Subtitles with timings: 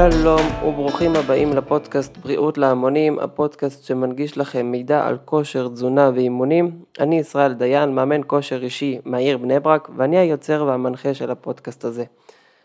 [0.00, 6.84] שלום וברוכים הבאים לפודקאסט בריאות להמונים, הפודקאסט שמנגיש לכם מידע על כושר, תזונה ואימונים.
[7.00, 12.04] אני ישראל דיין, מאמן כושר אישי מהעיר בני ברק, ואני היוצר והמנחה של הפודקאסט הזה.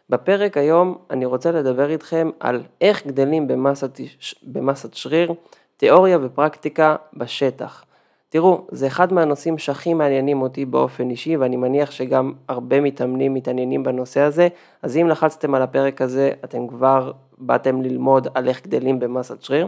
[0.10, 4.00] בפרק היום אני רוצה לדבר איתכם על איך גדלים במסת,
[4.44, 5.34] במסת שריר,
[5.78, 7.86] תיאוריה ופרקטיקה בשטח.
[8.36, 13.84] תראו, זה אחד מהנושאים שהכי מעניינים אותי באופן אישי, ואני מניח שגם הרבה מתאמנים מתעניינים
[13.84, 14.48] בנושא הזה,
[14.82, 19.68] אז אם לחצתם על הפרק הזה, אתם כבר באתם ללמוד על איך גדלים במסת שריר.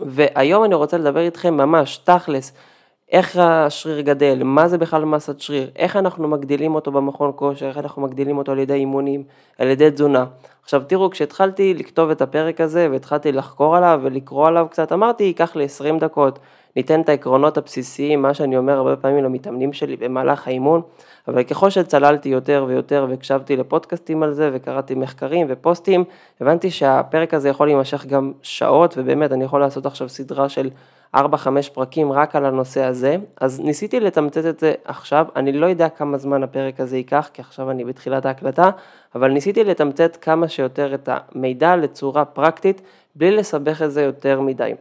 [0.00, 2.52] והיום אני רוצה לדבר איתכם ממש תכלס,
[3.12, 7.78] איך השריר גדל, מה זה בכלל מסת שריר, איך אנחנו מגדילים אותו במכון כושר, איך
[7.78, 9.22] אנחנו מגדילים אותו על ידי אימונים,
[9.58, 10.24] על ידי תזונה.
[10.62, 15.56] עכשיו תראו, כשהתחלתי לכתוב את הפרק הזה והתחלתי לחקור עליו ולקרוא עליו קצת, אמרתי, ייקח
[15.56, 16.38] לי 20 דקות,
[16.76, 20.82] ניתן את העקרונות הבסיסיים, מה שאני אומר הרבה פעמים למתאמנים שלי במהלך האימון,
[21.28, 26.04] אבל ככל שצללתי יותר ויותר והקשבתי לפודקאסטים על זה וקראתי מחקרים ופוסטים,
[26.40, 30.70] הבנתי שהפרק הזה יכול להימשך גם שעות, ובאמת אני יכול לעשות עכשיו סדרה של
[31.16, 31.18] 4-5
[31.74, 36.18] פרקים רק על הנושא הזה, אז ניסיתי לתמצת את זה עכשיו, אני לא יודע כמה
[36.18, 38.70] זמן הפרק הזה ייקח, כי עכשיו אני בתחילת ההקלטה,
[39.14, 42.82] אבל ניסיתי לתמצת כמה שיותר את המידע לצורה פרקטית,
[43.14, 44.72] בלי לסבך את זה יותר מדי.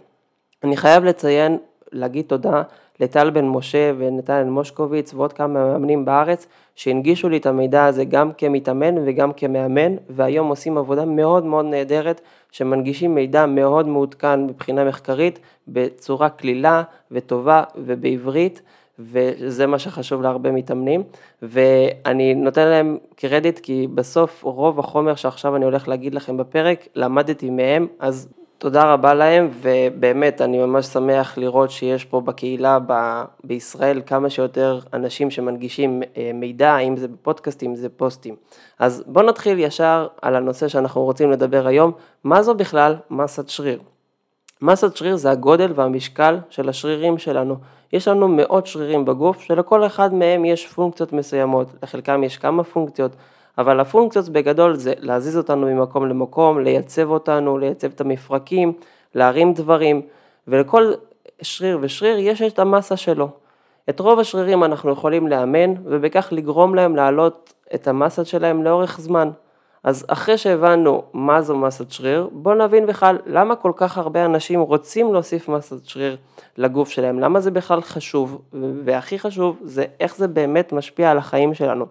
[0.64, 1.58] אני חייב לציין
[1.92, 2.62] להגיד תודה
[3.00, 8.32] לטל בן משה ונתנאל מושקוביץ ועוד כמה מאמנים בארץ שהנגישו לי את המידע הזה גם
[8.38, 15.40] כמתאמן וגם כמאמן והיום עושים עבודה מאוד מאוד נהדרת שמנגישים מידע מאוד מעודכן מבחינה מחקרית
[15.68, 18.62] בצורה קלילה וטובה ובעברית
[19.00, 21.04] וזה מה שחשוב להרבה מתאמנים.
[21.42, 27.50] ואני נותן להם קרדיט כי בסוף רוב החומר שעכשיו אני הולך להגיד לכם בפרק למדתי
[27.50, 28.30] מהם אז
[28.66, 34.80] תודה רבה להם, ובאמת אני ממש שמח לראות שיש פה בקהילה ב- בישראל כמה שיותר
[34.94, 38.36] אנשים שמנגישים אה, מידע, אם זה בפודקאסטים, אם זה פוסטים.
[38.80, 41.92] אז בואו נתחיל ישר על הנושא שאנחנו רוצים לדבר היום,
[42.24, 43.80] מה זו בכלל מסת שריר?
[44.62, 47.56] מסת שריר זה הגודל והמשקל של השרירים שלנו.
[47.94, 53.12] יש לנו מאות שרירים בגוף, שלכל אחד מהם יש פונקציות מסוימות, לחלקם יש כמה פונקציות.
[53.58, 58.74] אבל הפונקציות בגדול זה להזיז אותנו ממקום למקום, לייצב אותנו, לייצב את המפרקים,
[59.16, 60.02] להרים דברים,
[60.48, 60.94] ולכל
[61.42, 63.30] שריר ושריר יש את המסה שלו.
[63.90, 69.30] את רוב השרירים אנחנו יכולים לאמן, ובכך לגרום להם להעלות את המסה שלהם לאורך זמן.
[69.84, 74.60] אז אחרי שהבנו מה זו מסת שריר, בואו נבין בכלל למה כל כך הרבה אנשים
[74.60, 76.18] רוצים להוסיף מסת שריר
[76.58, 78.42] לגוף שלהם, למה זה בכלל חשוב,
[78.86, 81.86] והכי חשוב זה איך זה באמת משפיע על החיים שלנו.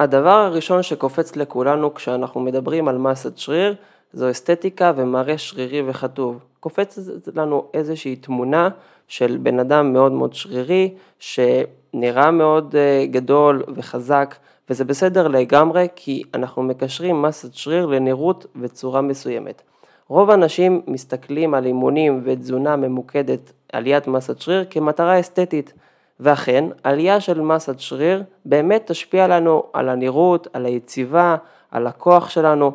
[0.00, 3.74] הדבר הראשון שקופץ לכולנו כשאנחנו מדברים על מסת שריר
[4.12, 6.38] זו אסתטיקה ומראה שרירי וכתוב.
[6.60, 7.02] קופצת
[7.34, 8.68] לנו איזושהי תמונה
[9.08, 14.34] של בן אדם מאוד מאוד שרירי שנראה מאוד אה, גדול וחזק
[14.70, 19.62] וזה בסדר לגמרי כי אנחנו מקשרים מסת שריר לנראות וצורה מסוימת.
[20.08, 25.72] רוב האנשים מסתכלים על אימונים ותזונה ממוקדת עליית מסת שריר כמטרה אסתטית.
[26.20, 31.36] ואכן, עלייה של מסת שריר באמת תשפיע לנו על הנראות, על היציבה,
[31.70, 32.72] על הכוח שלנו.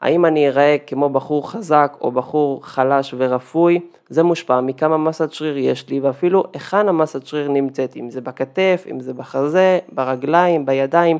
[0.00, 5.58] האם אני אראה כמו בחור חזק או בחור חלש ורפוי, זה מושפע מכמה מסת שריר
[5.58, 11.18] יש לי ואפילו היכן המסת שריר נמצאת, אם זה בכתף, אם זה בחזה, ברגליים, בידיים.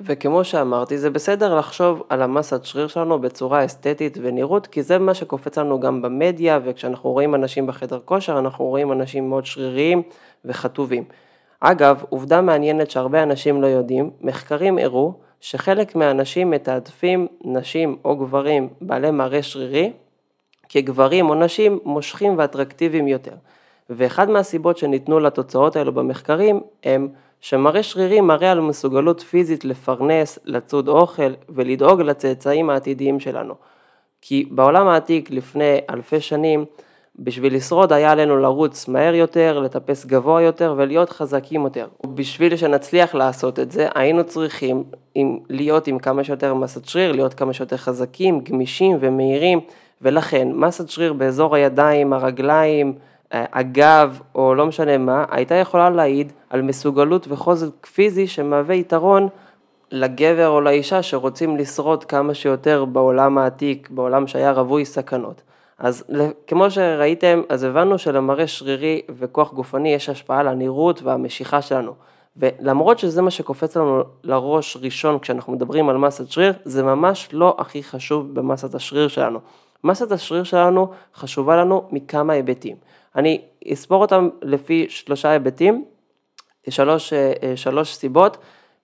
[0.00, 5.14] וכמו שאמרתי, זה בסדר לחשוב על המסת שריר שלנו בצורה אסתטית ונראות, כי זה מה
[5.14, 10.02] שקופץ לנו גם במדיה, וכשאנחנו רואים אנשים בחדר כושר, אנחנו רואים אנשים מאוד שריריים
[10.44, 11.04] וחטובים.
[11.60, 18.68] אגב, עובדה מעניינת שהרבה אנשים לא יודעים, מחקרים הראו שחלק מהאנשים מתעדפים נשים או גברים
[18.80, 19.92] בעלי מראה שרירי,
[20.68, 23.34] כגברים או נשים מושכים ואטרקטיביים יותר.
[23.90, 27.08] ואחד מהסיבות שניתנו לתוצאות האלו במחקרים הם
[27.40, 33.54] שמראה שרירים מראה על מסוגלות פיזית לפרנס, לצוד אוכל ולדאוג לצאצאים העתידיים שלנו.
[34.20, 36.64] כי בעולם העתיק לפני אלפי שנים,
[37.18, 41.86] בשביל לשרוד היה עלינו לרוץ מהר יותר, לטפס גבוה יותר ולהיות חזקים יותר.
[42.06, 47.34] בשביל שנצליח לעשות את זה, היינו צריכים עם, להיות עם כמה שיותר מסת שריר, להיות
[47.34, 49.60] כמה שיותר חזקים, גמישים ומהירים,
[50.02, 52.94] ולכן מסת שריר באזור הידיים, הרגליים,
[53.32, 59.28] הגב או לא משנה מה, הייתה יכולה להעיד על מסוגלות וחוזק פיזי שמהווה יתרון
[59.90, 65.42] לגבר או לאישה שרוצים לשרוד כמה שיותר בעולם העתיק, בעולם שהיה רווי סכנות.
[65.78, 66.04] אז
[66.46, 71.92] כמו שראיתם, אז הבנו שלמראה שרירי וכוח גופני יש השפעה על הנראות והמשיכה שלנו.
[72.36, 77.56] ולמרות שזה מה שקופץ לנו לראש ראשון כשאנחנו מדברים על מסת שריר, זה ממש לא
[77.58, 79.38] הכי חשוב במסת השריר שלנו.
[79.84, 82.76] מסת השריר שלנו חשובה לנו מכמה היבטים.
[83.16, 83.40] אני
[83.72, 85.84] אספור אותם לפי שלושה היבטים,
[86.70, 88.36] שלוש, אה, שלוש סיבות,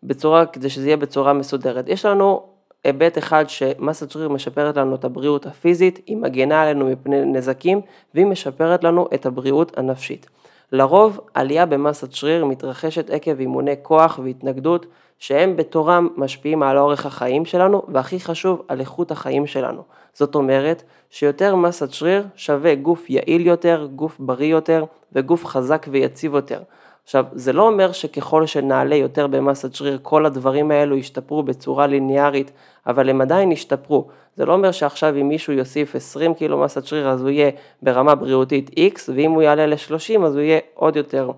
[0.03, 1.89] בצורה, כדי שזה יהיה בצורה מסודרת.
[1.89, 2.43] יש לנו
[2.85, 7.81] היבט אחד שמסת שריר משפרת לנו את הבריאות הפיזית, היא מגנה עלינו מפני נזקים
[8.15, 10.27] והיא משפרת לנו את הבריאות הנפשית.
[10.73, 14.87] לרוב עלייה במסת שריר מתרחשת עקב אימוני כוח והתנגדות
[15.19, 19.83] שהם בתורם משפיעים על אורך החיים שלנו והכי חשוב על איכות החיים שלנו.
[20.15, 26.35] זאת אומרת שיותר מסת שריר שווה גוף יעיל יותר, גוף בריא יותר וגוף חזק ויציב
[26.35, 26.63] יותר.
[27.09, 32.51] עכשיו, זה לא אומר שככל שנעלה יותר במסת שריר, כל הדברים האלו ישתפרו בצורה ליניארית,
[32.87, 34.09] אבל הם עדיין ישתפרו.
[34.37, 37.51] זה לא אומר שעכשיו אם מישהו יוסיף 20 קילו מסת שריר אז הוא יהיה
[37.83, 41.31] ברמה בריאותית X, ואם הוא יעלה ל-30 אז הוא יהיה עוד יותר.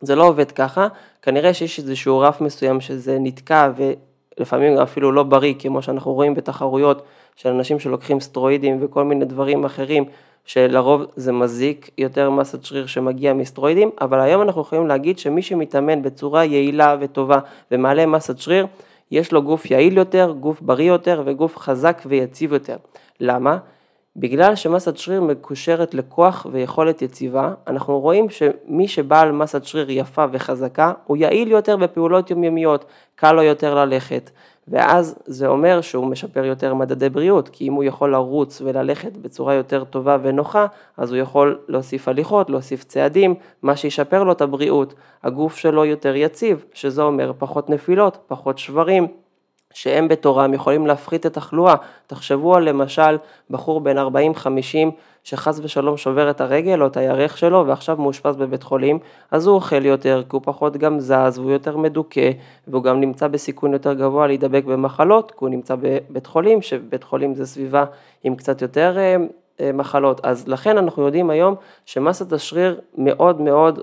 [0.00, 0.88] זה לא עובד ככה,
[1.22, 3.70] כנראה שיש איזשהו רף מסוים שזה נתקע
[4.40, 7.02] ולפעמים אפילו לא בריא, כמו שאנחנו רואים בתחרויות
[7.36, 10.04] של אנשים שלוקחים סטרואידים וכל מיני דברים אחרים.
[10.44, 16.02] שלרוב זה מזיק יותר מסת שריר שמגיע מסטרואידים, אבל היום אנחנו יכולים להגיד שמי שמתאמן
[16.02, 17.38] בצורה יעילה וטובה
[17.70, 18.66] ומעלה מסת שריר,
[19.10, 22.76] יש לו גוף יעיל יותר, גוף בריא יותר וגוף חזק ויציב יותר.
[23.20, 23.58] למה?
[24.16, 30.92] בגלל שמסת שריר מקושרת לכוח ויכולת יציבה, אנחנו רואים שמי שבעל מסת שריר יפה וחזקה,
[31.06, 32.84] הוא יעיל יותר בפעולות יומיומיות,
[33.14, 34.30] קל לו יותר ללכת,
[34.68, 39.54] ואז זה אומר שהוא משפר יותר מדדי בריאות, כי אם הוא יכול לרוץ וללכת בצורה
[39.54, 40.66] יותר טובה ונוחה,
[40.96, 44.94] אז הוא יכול להוסיף הליכות, להוסיף צעדים, מה שישפר לו את הבריאות.
[45.24, 49.06] הגוף שלו יותר יציב, שזה אומר פחות נפילות, פחות שברים,
[49.72, 51.74] שהם בתורם יכולים להפחית את התחלואה.
[52.06, 53.18] תחשבו על למשל
[53.50, 54.00] בחור בן 40-50
[55.24, 58.98] שחס ושלום שובר את הרגל או את הירך שלו ועכשיו מאושפז בבית חולים,
[59.30, 62.30] אז הוא אוכל יותר כי הוא פחות גם זז והוא יותר מדוכא
[62.68, 67.34] והוא גם נמצא בסיכון יותר גבוה להידבק במחלות, כי הוא נמצא בבית חולים, שבית חולים
[67.34, 67.84] זה סביבה
[68.24, 69.16] עם קצת יותר אה,
[69.60, 70.20] אה, מחלות.
[70.24, 71.54] אז לכן אנחנו יודעים היום
[71.86, 73.80] שמסת השריר מאוד מאוד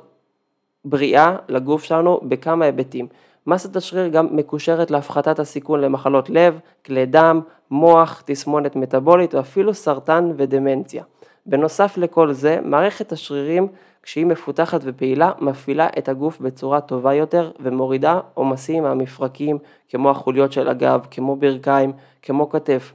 [0.85, 3.07] בריאה לגוף שלנו בכמה היבטים.
[3.47, 7.41] מסת השריר גם מקושרת להפחתת הסיכון למחלות לב, כלי דם,
[7.71, 11.03] מוח, תסמונת מטבולית ואפילו סרטן ודמנציה.
[11.45, 13.67] בנוסף לכל זה, מערכת השרירים
[14.03, 19.57] כשהיא מפותחת ופעילה מפעילה את הגוף בצורה טובה יותר ומורידה עומסים מהמפרקים
[19.89, 21.91] כמו החוליות של הגב, כמו ברכיים,
[22.21, 22.93] כמו כתף.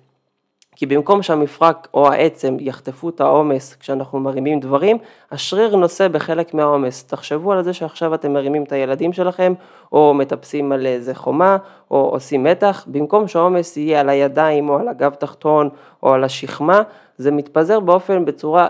[0.76, 4.98] כי במקום שהמפרק או העצם יחטפו את העומס כשאנחנו מרימים דברים,
[5.30, 7.04] השריר נושא בחלק מהעומס.
[7.04, 9.54] תחשבו על זה שעכשיו אתם מרימים את הילדים שלכם,
[9.92, 11.56] או מטפסים על איזה חומה,
[11.90, 15.68] או עושים מתח, במקום שהעומס יהיה על הידיים או על הגב תחתון
[16.02, 16.82] או על השכמה,
[17.18, 18.66] זה מתפזר באופן בצורה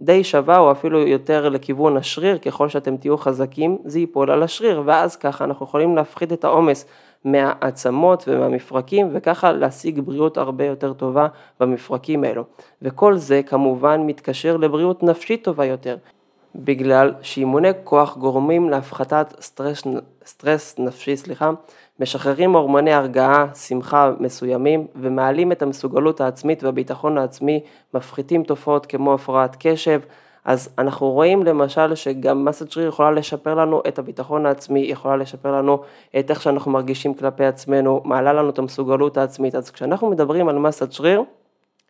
[0.00, 4.82] די שווה או אפילו יותר לכיוון השריר, ככל שאתם תהיו חזקים זה ייפול על השריר
[4.84, 6.86] ואז ככה אנחנו יכולים להפחית את העומס
[7.24, 11.26] מהעצמות ומהמפרקים וככה להשיג בריאות הרבה יותר טובה
[11.60, 12.44] במפרקים האלו.
[12.82, 15.96] וכל זה כמובן מתקשר לבריאות נפשית טובה יותר,
[16.56, 19.82] בגלל שאימוני כוח גורמים להפחתת סטרס,
[20.26, 21.50] סטרס נפשי, סליחה,
[22.00, 27.60] משחררים הורמוני הרגעה, שמחה מסוימים ומעלים את המסוגלות העצמית והביטחון העצמי,
[27.94, 30.00] מפחיתים תופעות כמו הפרעת קשב,
[30.44, 35.52] אז אנחנו רואים למשל שגם מסת שריר יכולה לשפר לנו את הביטחון העצמי, יכולה לשפר
[35.52, 35.78] לנו
[36.18, 40.58] את איך שאנחנו מרגישים כלפי עצמנו, מעלה לנו את המסוגלות העצמית, אז כשאנחנו מדברים על
[40.58, 41.22] מסת שריר,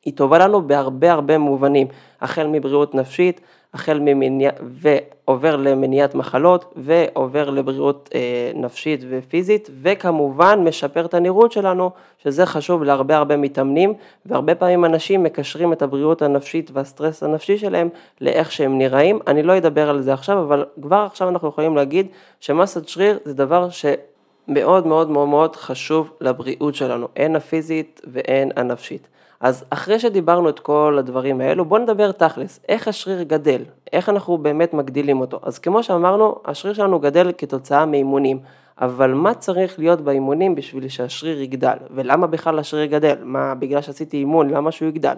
[0.05, 1.87] היא טובה לנו בהרבה הרבה מובנים,
[2.21, 3.41] החל מבריאות נפשית,
[3.75, 4.51] החל ממניע...
[4.61, 12.83] ועובר למניעת מחלות ועובר לבריאות אה, נפשית ופיזית וכמובן משפר את הנראות שלנו שזה חשוב
[12.83, 13.95] להרבה הרבה מתאמנים
[14.27, 17.89] והרבה פעמים אנשים מקשרים את הבריאות הנפשית והסטרס הנפשי שלהם
[18.21, 22.07] לאיך שהם נראים, אני לא אדבר על זה עכשיו אבל כבר עכשיו אנחנו יכולים להגיד
[22.41, 29.09] שמסת שריר זה דבר שמאוד מאוד מאוד מאוד חשוב לבריאות שלנו, הן הפיזית והן הנפשית.
[29.41, 33.63] אז אחרי שדיברנו את כל הדברים האלו, בואו נדבר תכלס, איך השריר גדל,
[33.93, 35.41] איך אנחנו באמת מגדילים אותו.
[35.43, 38.39] אז כמו שאמרנו, השריר שלנו גדל כתוצאה מאימונים,
[38.81, 44.17] אבל מה צריך להיות באימונים בשביל שהשריר יגדל, ולמה בכלל השריר גדל, מה, בגלל שעשיתי
[44.17, 45.15] אימון, למה שהוא יגדל.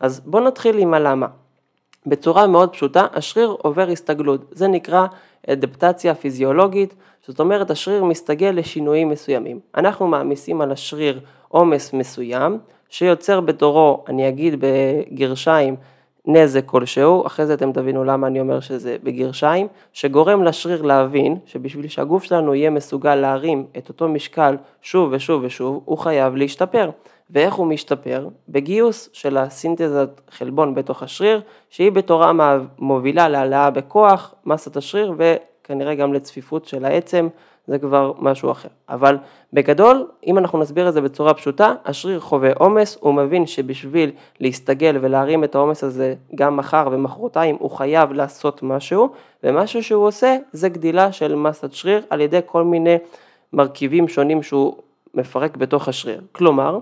[0.00, 1.26] אז בואו נתחיל עם הלמה.
[2.06, 5.06] בצורה מאוד פשוטה, השריר עובר הסתגלות, זה נקרא
[5.48, 6.94] אדפטציה פיזיולוגית,
[7.26, 9.60] זאת אומרת השריר מסתגל לשינויים מסוימים.
[9.76, 12.58] אנחנו מעמיסים על השריר עומס מסוים,
[12.94, 15.76] שיוצר בתורו, אני אגיד בגרשיים,
[16.26, 21.88] נזק כלשהו, אחרי זה אתם תבינו למה אני אומר שזה בגרשיים, שגורם לשריר להבין שבשביל
[21.88, 26.90] שהגוף שלנו יהיה מסוגל להרים את אותו משקל שוב ושוב ושוב, הוא חייב להשתפר.
[27.30, 28.28] ואיך הוא משתפר?
[28.48, 32.32] בגיוס של הסינתזת חלבון בתוך השריר, שהיא בתורה
[32.78, 37.28] מובילה להעלאה בכוח, מסת השריר וכנראה גם לצפיפות של העצם,
[37.66, 38.68] זה כבר משהו אחר.
[38.88, 39.16] אבל
[39.52, 44.98] בגדול, אם אנחנו נסביר את זה בצורה פשוטה, השריר חווה עומס, הוא מבין שבשביל להסתגל
[45.00, 49.08] ולהרים את העומס הזה גם מחר ומחרתיים, הוא חייב לעשות משהו,
[49.44, 52.96] ומשהו שהוא עושה זה גדילה של מסת שריר על ידי כל מיני
[53.52, 54.76] מרכיבים שונים שהוא
[55.14, 56.20] מפרק בתוך השריר.
[56.32, 56.78] כלומר,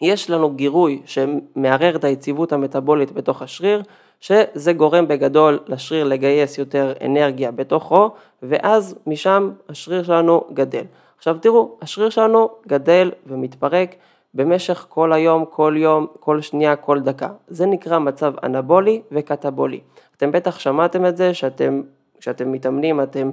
[0.00, 3.82] יש לנו גירוי שמערער את היציבות המטבולית בתוך השריר,
[4.20, 8.10] שזה גורם בגדול לשריר לגייס יותר אנרגיה בתוכו,
[8.42, 10.84] ואז משם השריר שלנו גדל.
[11.18, 13.94] עכשיו תראו, השריר שלנו גדל ומתפרק
[14.34, 17.28] במשך כל היום, כל יום, כל שנייה, כל דקה.
[17.48, 19.80] זה נקרא מצב אנבולי וקטבולי.
[20.16, 21.82] אתם בטח שמעתם את זה, שאתם,
[22.18, 23.30] כשאתם מתאמנים אתם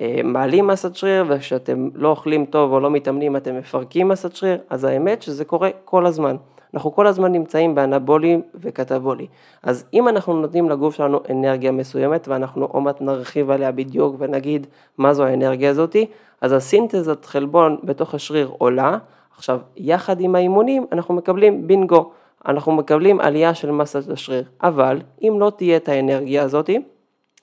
[0.00, 4.58] אה, מעלים מסת שריר, וכשאתם לא אוכלים טוב או לא מתאמנים אתם מפרקים מסת שריר,
[4.70, 6.36] אז האמת שזה קורה כל הזמן.
[6.74, 9.26] אנחנו כל הזמן נמצאים באנבולי וקטבולי.
[9.62, 14.66] אז אם אנחנו נותנים לגוף שלנו אנרגיה מסוימת, ואנחנו עוד מעט נרחיב עליה בדיוק ונגיד
[14.98, 16.06] מה זו האנרגיה הזאתי,
[16.40, 18.98] אז הסינתזת חלבון בתוך השריר עולה,
[19.36, 22.10] עכשיו יחד עם האימונים אנחנו מקבלים בינגו,
[22.46, 26.82] אנחנו מקבלים עלייה של מסת השריר, אבל אם לא תהיה את האנרגיה הזאתי,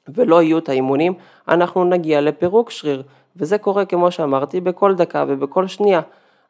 [0.08, 1.14] ולא יהיו את האימונים,
[1.48, 3.04] אנחנו נגיע לפירוק שריר,
[3.36, 6.02] וזה קורה כמו שאמרתי בכל דקה ובכל שנייה.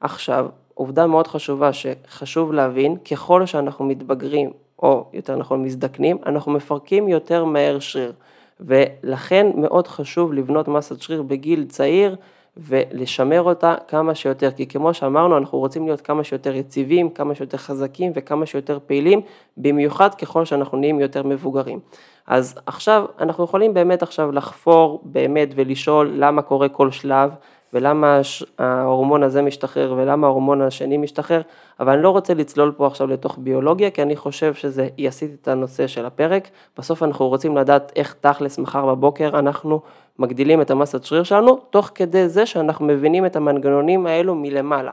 [0.02, 7.08] עכשיו, עובדה מאוד חשובה שחשוב להבין, ככל שאנחנו מתבגרים, או יותר נכון מזדקנים, אנחנו מפרקים
[7.08, 8.14] יותר מהר שריר,
[8.60, 12.16] ולכן מאוד חשוב לבנות מסת שריר בגיל צעיר,
[12.58, 17.58] ולשמר אותה כמה שיותר, כי כמו שאמרנו, אנחנו רוצים להיות כמה שיותר יציבים, כמה שיותר
[17.58, 19.22] חזקים וכמה שיותר פעילים,
[19.58, 21.80] במיוחד ככל שאנחנו נהיים יותר מבוגרים.
[22.28, 27.32] אז עכשיו, אנחנו יכולים באמת עכשיו לחפור באמת ולשאול למה קורה כל שלב,
[27.74, 28.22] ולמה
[28.60, 31.42] ההורמון הזה משתחרר ולמה ההורמון השני משתחרר,
[31.80, 35.48] אבל אני לא רוצה לצלול פה עכשיו לתוך ביולוגיה, כי אני חושב שזה יסיט את
[35.48, 36.48] הנושא של הפרק.
[36.78, 39.82] בסוף אנחנו רוצים לדעת איך תכלס מחר בבוקר אנחנו
[40.20, 44.92] מגדילים את המסת שריר שלנו, תוך כדי זה שאנחנו מבינים את המנגנונים האלו מלמעלה.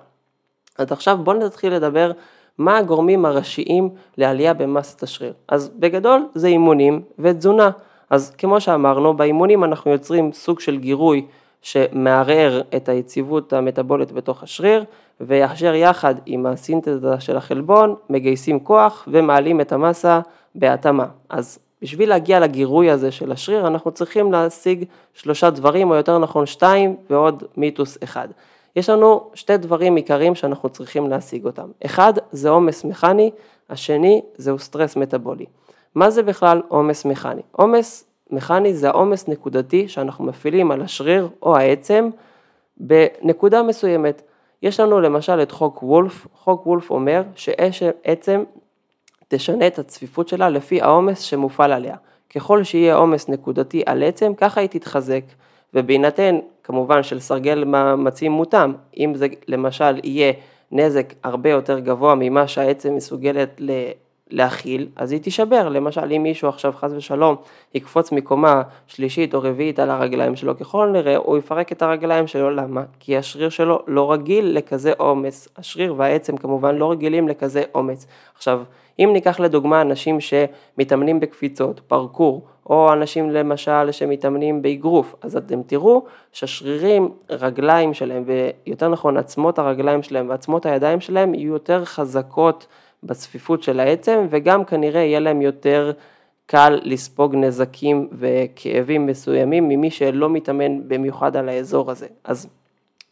[0.79, 2.13] אז עכשיו בואו נתחיל לדבר
[2.59, 5.33] מה הגורמים הראשיים לעלייה במסת השריר.
[5.49, 7.71] אז בגדול זה אימונים ותזונה.
[8.11, 11.27] אז כמו שאמרנו, באימונים אנחנו יוצרים סוג של גירוי
[11.65, 14.85] שמערער את היציבות המטבולית בתוך השריר,
[15.21, 20.21] ויאשר יחד עם הסינתזה של החלבון, מגייסים כוח ומעלים את המסה
[20.55, 21.07] בהתאמה.
[21.29, 26.47] אז בשביל להגיע לגירוי הזה של השריר, אנחנו צריכים להשיג שלושה דברים, או יותר נכון
[26.47, 28.29] שתיים, ועוד מיתוס אחד.
[28.77, 31.69] יש לנו שתי דברים עיקריים שאנחנו צריכים להשיג אותם.
[31.87, 33.31] אחד זה עומס מכני,
[33.71, 35.47] השני זהו סטרס מטאבולי.
[35.95, 37.43] מה זה בכלל עומס מכני?
[37.53, 38.05] עומס
[38.35, 42.09] מכני זה העומס נקודתי שאנחנו מפעילים על השריר או העצם
[42.77, 44.23] בנקודה מסוימת.
[44.63, 48.45] יש לנו למשל את חוק וולף, חוק וולף אומר שעצם
[49.29, 51.97] תשנה את הצפיפות שלה לפי העומס שמופעל עליה.
[52.35, 55.25] ככל שיהיה עומס נקודתי על עצם, ככה היא תתחזק,
[55.75, 60.33] ובהינתן כמובן של סרגל מאמצים מותאם, אם זה למשל יהיה
[60.73, 63.61] נזק הרבה יותר גבוה ממה שהעצם מסוגלת
[64.31, 65.69] להכיל, אז היא תישבר.
[65.69, 67.37] למשל, אם מישהו עכשיו חס ושלום
[67.75, 72.51] יקפוץ מקומה שלישית או רביעית על הרגליים שלו, ככל הנראה הוא יפרק את הרגליים שלו,
[72.51, 72.83] למה?
[73.01, 75.49] כי השריר שלו לא רגיל לכזה עומס.
[75.57, 78.07] השריר והעצם כמובן לא רגילים לכזה עומס.
[78.35, 78.63] עכשיו,
[78.99, 86.05] אם ניקח לדוגמה אנשים שמתאמנים בקפיצות, פרקור, או אנשים למשל שמתאמנים באגרוף, אז אתם תראו
[86.33, 92.67] שהשרירים, רגליים שלהם, ויותר נכון עצמות הרגליים שלהם ועצמות הידיים שלהם יהיו יותר חזקות
[93.05, 95.93] בצפיפות של העצם, וגם כנראה יהיה להם יותר
[96.47, 102.07] קל לספוג נזקים וכאבים מסוימים ממי שלא מתאמן במיוחד על האזור הזה.
[102.25, 102.47] אז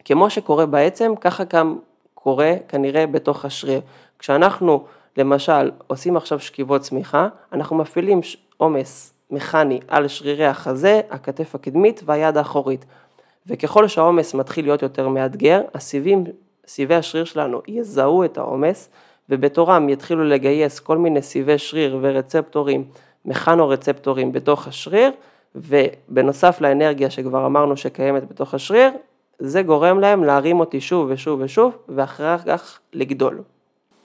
[0.05, 1.77] כמו שקורה בעצם, ככה גם
[2.13, 3.81] קורה כנראה בתוך השריר.
[4.19, 4.83] כשאנחנו
[5.17, 8.19] למשל עושים עכשיו שכיבות צמיחה, אנחנו מפעילים
[8.57, 12.85] עומס מכני על שרירי החזה, הכתף הקדמית והיד האחורית.
[13.47, 16.23] וככל שהעומס מתחיל להיות יותר מאתגר, הסיבים,
[16.67, 18.89] סיבי השריר שלנו יזהו את העומס
[19.29, 22.83] ובתורם יתחילו לגייס כל מיני סיבי שריר ורצפטורים,
[23.25, 25.11] מכנו-רצפטורים בתוך השריר,
[25.55, 28.89] ובנוסף לאנרגיה שכבר אמרנו שקיימת בתוך השריר,
[29.39, 33.41] זה גורם להם להרים אותי שוב ושוב ושוב, ואחר כך לגדול.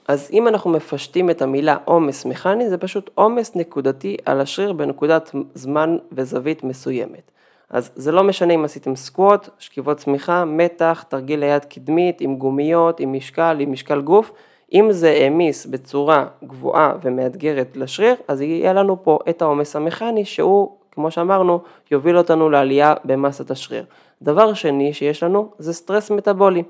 [0.07, 5.31] אז אם אנחנו מפשטים את המילה עומס מכני, זה פשוט עומס נקודתי על השריר בנקודת
[5.53, 7.31] זמן וזווית מסוימת.
[7.69, 12.99] אז זה לא משנה אם עשיתם סקווט, שכיבות צמיחה, מתח, תרגיל ליד קדמית, עם גומיות,
[12.99, 14.31] עם משקל, עם משקל גוף,
[14.73, 20.71] אם זה העמיס בצורה גבוהה ומאתגרת לשריר, אז יהיה לנו פה את העומס המכני שהוא,
[20.91, 21.59] כמו שאמרנו,
[21.91, 23.85] יוביל אותנו לעלייה במסת השריר.
[24.21, 26.63] דבר שני שיש לנו זה סטרס מטאבולי.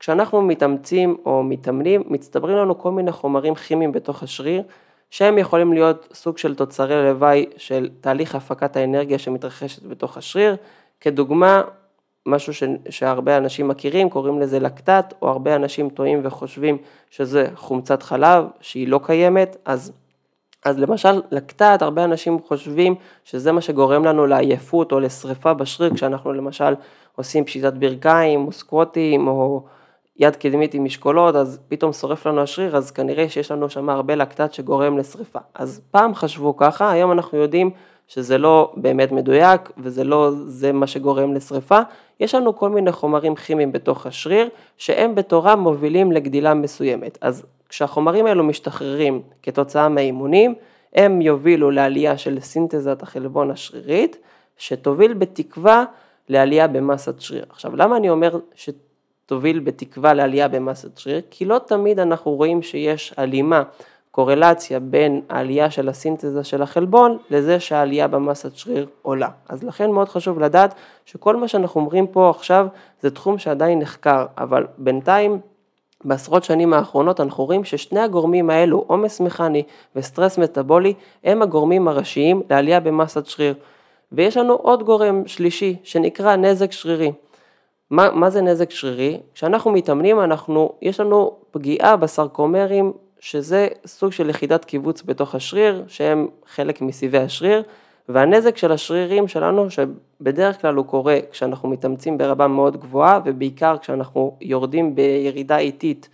[0.00, 4.62] כשאנחנו מתאמצים או מתאמנים, מצטברים לנו כל מיני חומרים כימיים בתוך השריר,
[5.10, 10.56] שהם יכולים להיות סוג של תוצרי לוואי של תהליך הפקת האנרגיה שמתרחשת בתוך השריר.
[11.00, 11.62] כדוגמה,
[12.26, 16.78] משהו ש, שהרבה אנשים מכירים, קוראים לזה לקטט, או הרבה אנשים טועים וחושבים
[17.10, 19.92] שזה חומצת חלב, שהיא לא קיימת, אז,
[20.64, 26.32] אז למשל לקטט, הרבה אנשים חושבים שזה מה שגורם לנו לעייפות או לשריפה בשריר, כשאנחנו
[26.32, 26.74] למשל
[27.16, 29.64] עושים פשיטת ברכיים, או סקווטים, או
[30.18, 34.14] יד קדמית עם משקולות, אז פתאום שורף לנו השריר, אז כנראה שיש לנו שם הרבה
[34.14, 35.38] לקטט שגורם לשריפה.
[35.54, 37.70] אז פעם חשבו ככה, היום אנחנו יודעים
[38.08, 41.80] שזה לא באמת מדויק וזה לא זה מה שגורם לשריפה.
[42.20, 47.18] יש לנו כל מיני חומרים כימיים בתוך השריר, שהם בתורם מובילים לגדילה מסוימת.
[47.20, 50.54] אז כשהחומרים האלו משתחררים כתוצאה מהאימונים,
[50.94, 54.18] הם יובילו לעלייה של סינתזת החלבון השרירית,
[54.58, 55.84] שתוביל בתקווה
[56.28, 57.44] לעלייה במסת שריר.
[57.50, 61.20] עכשיו, למה אני אומר שתוביל בתקווה לעלייה במסת שריר?
[61.30, 63.62] כי לא תמיד אנחנו רואים שיש הלימה,
[64.16, 69.28] קורלציה בין העלייה של הסינתזה של החלבון לזה שהעלייה במסת שריר עולה.
[69.48, 72.66] אז לכן מאוד חשוב לדעת שכל מה שאנחנו אומרים פה עכשיו
[73.00, 75.40] זה תחום שעדיין נחקר, אבל בינתיים
[76.04, 79.62] בעשרות שנים האחרונות אנחנו רואים ששני הגורמים האלו, עומס מכני
[79.96, 80.94] וסטרס מטאבולי,
[81.24, 83.54] הם הגורמים הראשיים לעלייה במסת שריר.
[84.12, 87.12] ויש לנו עוד גורם שלישי שנקרא נזק שרירי.
[87.90, 89.20] מה, מה זה נזק שרירי?
[89.34, 92.92] כשאנחנו מתאמנים אנחנו, יש לנו פגיעה בסרקומרים
[93.26, 97.62] שזה סוג של יחידת קיבוץ בתוך השריר שהם חלק מסיבי השריר
[98.08, 104.36] והנזק של השרירים שלנו שבדרך כלל הוא קורה כשאנחנו מתאמצים ברמה מאוד גבוהה ובעיקר כשאנחנו
[104.40, 106.08] יורדים בירידה איטית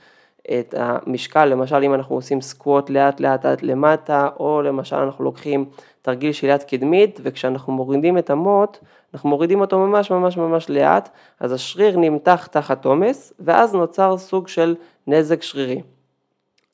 [0.59, 5.65] את המשקל, למשל אם אנחנו עושים סקווט לאט לאט עד למטה או למשל אנחנו לוקחים
[6.03, 8.79] תרגיל של יד קדמית וכשאנחנו מורידים את המוט
[9.15, 11.09] אנחנו מורידים אותו ממש ממש ממש לאט
[11.41, 14.75] אז השריר נמתח תחת עומס ואז נוצר סוג של
[15.07, 15.83] נזק שרירי.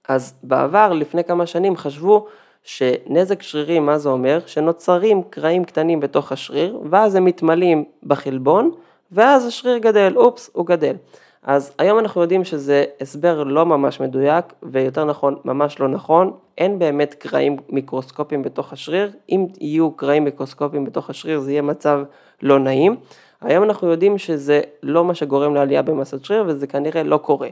[0.08, 2.26] אז בעבר לפני כמה שנים חשבו
[2.64, 4.38] שנזק שרירי, מה זה אומר?
[4.46, 8.70] שנוצרים קרעים קטנים בתוך השריר, ואז הם מתמלאים בחלבון,
[9.12, 10.94] ואז השריר גדל, אופס, הוא גדל.
[11.42, 16.78] אז היום אנחנו יודעים שזה הסבר לא ממש מדויק, ויותר נכון, ממש לא נכון, אין
[16.78, 22.00] באמת קרעים מיקרוסקופיים בתוך השריר, אם יהיו קרעים מיקרוסקופיים בתוך השריר זה יהיה מצב
[22.42, 22.96] לא נעים.
[23.40, 27.48] היום אנחנו יודעים שזה לא מה שגורם לעלייה במסת שריר וזה כנראה לא קורה.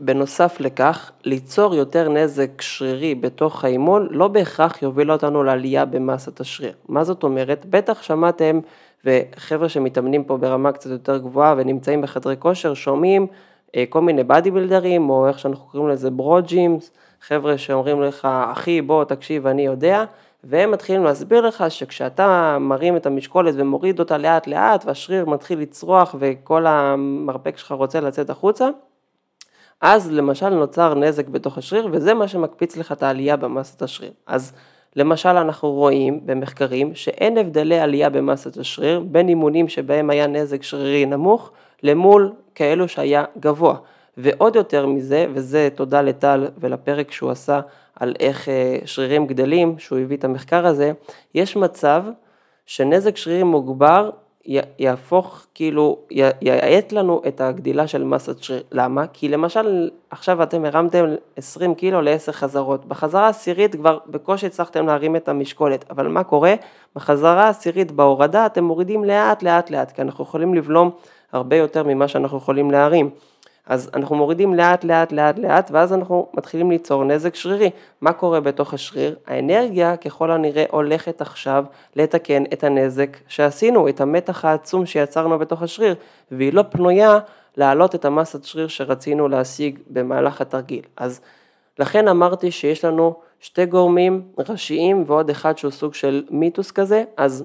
[0.00, 6.72] בנוסף לכך, ליצור יותר נזק שרירי בתוך האימון לא בהכרח יוביל אותנו לעלייה במסת השריר.
[6.88, 7.66] מה זאת אומרת?
[7.70, 8.60] בטח שמעתם,
[9.04, 13.26] וחבר'ה שמתאמנים פה ברמה קצת יותר גבוהה ונמצאים בחדרי כושר, שומעים
[13.76, 18.82] אה, כל מיני בדי בילדרים, או איך שאנחנו קוראים לזה ברוג'ימס, חבר'ה שאומרים לך, אחי
[18.82, 20.04] בוא תקשיב אני יודע,
[20.44, 26.14] והם מתחילים להסביר לך שכשאתה מרים את המשקולת ומוריד אותה לאט לאט והשריר מתחיל לצרוח
[26.18, 28.68] וכל המרפק שלך רוצה לצאת החוצה,
[29.80, 34.12] אז למשל נוצר נזק בתוך השריר וזה מה שמקפיץ לך את העלייה במסת השריר.
[34.26, 34.52] אז
[34.96, 41.06] למשל אנחנו רואים במחקרים שאין הבדלי עלייה במסת השריר בין אימונים שבהם היה נזק שרירי
[41.06, 41.50] נמוך
[41.82, 43.76] למול כאלו שהיה גבוה.
[44.16, 47.60] ועוד יותר מזה, וזה תודה לטל ולפרק שהוא עשה
[47.96, 50.92] על איך אה, שרירים גדלים, שהוא הביא את המחקר הזה,
[51.34, 52.02] יש מצב
[52.66, 54.10] שנזק שרירי מוגבר
[54.78, 55.98] יהפוך, כאילו,
[56.40, 58.62] יאט לנו את הגדילה של מסת שריר.
[58.72, 59.06] למה?
[59.12, 61.04] כי למשל, עכשיו אתם הרמתם
[61.36, 62.84] 20 קילו ל-10 חזרות.
[62.84, 66.54] בחזרה העשירית כבר בקושי הצלחתם להרים את המשקולת, אבל מה קורה?
[66.96, 70.90] בחזרה העשירית בהורדה אתם מורידים לאט לאט לאט, כי אנחנו יכולים לבלום
[71.32, 73.10] הרבה יותר ממה שאנחנו יכולים להרים.
[73.68, 77.70] אז אנחנו מורידים לאט לאט לאט לאט ואז אנחנו מתחילים ליצור נזק שרירי.
[78.00, 79.16] מה קורה בתוך השריר?
[79.26, 81.64] האנרגיה ככל הנראה הולכת עכשיו
[81.96, 85.94] לתקן את הנזק שעשינו, את המתח העצום שיצרנו בתוך השריר,
[86.30, 87.18] והיא לא פנויה
[87.56, 90.82] להעלות את המסת שריר שרצינו להשיג במהלך התרגיל.
[90.96, 91.20] אז
[91.78, 97.44] לכן אמרתי שיש לנו שתי גורמים ראשיים ועוד אחד שהוא סוג של מיתוס כזה, אז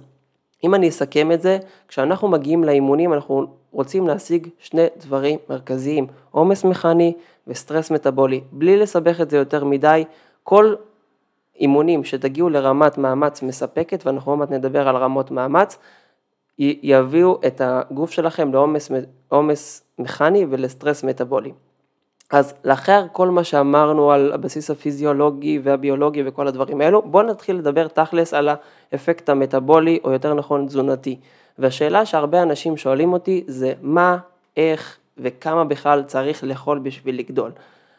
[0.63, 1.57] אם אני אסכם את זה,
[1.87, 7.13] כשאנחנו מגיעים לאימונים אנחנו רוצים להשיג שני דברים מרכזיים, עומס מכני
[7.47, 8.41] וסטרס מטאבולי.
[8.51, 10.03] בלי לסבך את זה יותר מדי,
[10.43, 10.75] כל
[11.59, 15.77] אימונים שתגיעו לרמת מאמץ מספקת, ואנחנו עוד מעט נדבר על רמות מאמץ,
[16.59, 18.51] יביאו את הגוף שלכם
[19.31, 21.51] לעומס מכני ולסטרס מטאבולי.
[22.31, 27.87] אז לאחר כל מה שאמרנו על הבסיס הפיזיולוגי והביולוגי וכל הדברים האלו, בואו נתחיל לדבר
[27.87, 28.49] תכלס על
[28.91, 31.19] האפקט המטאבולי, או יותר נכון תזונתי.
[31.59, 34.17] והשאלה שהרבה אנשים שואלים אותי זה מה,
[34.57, 37.51] איך וכמה בכלל צריך לאכול בשביל לגדול.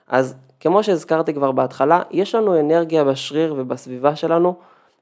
[0.08, 4.54] אז כמו שהזכרתי כבר בהתחלה, יש לנו אנרגיה בשריר ובסביבה שלנו,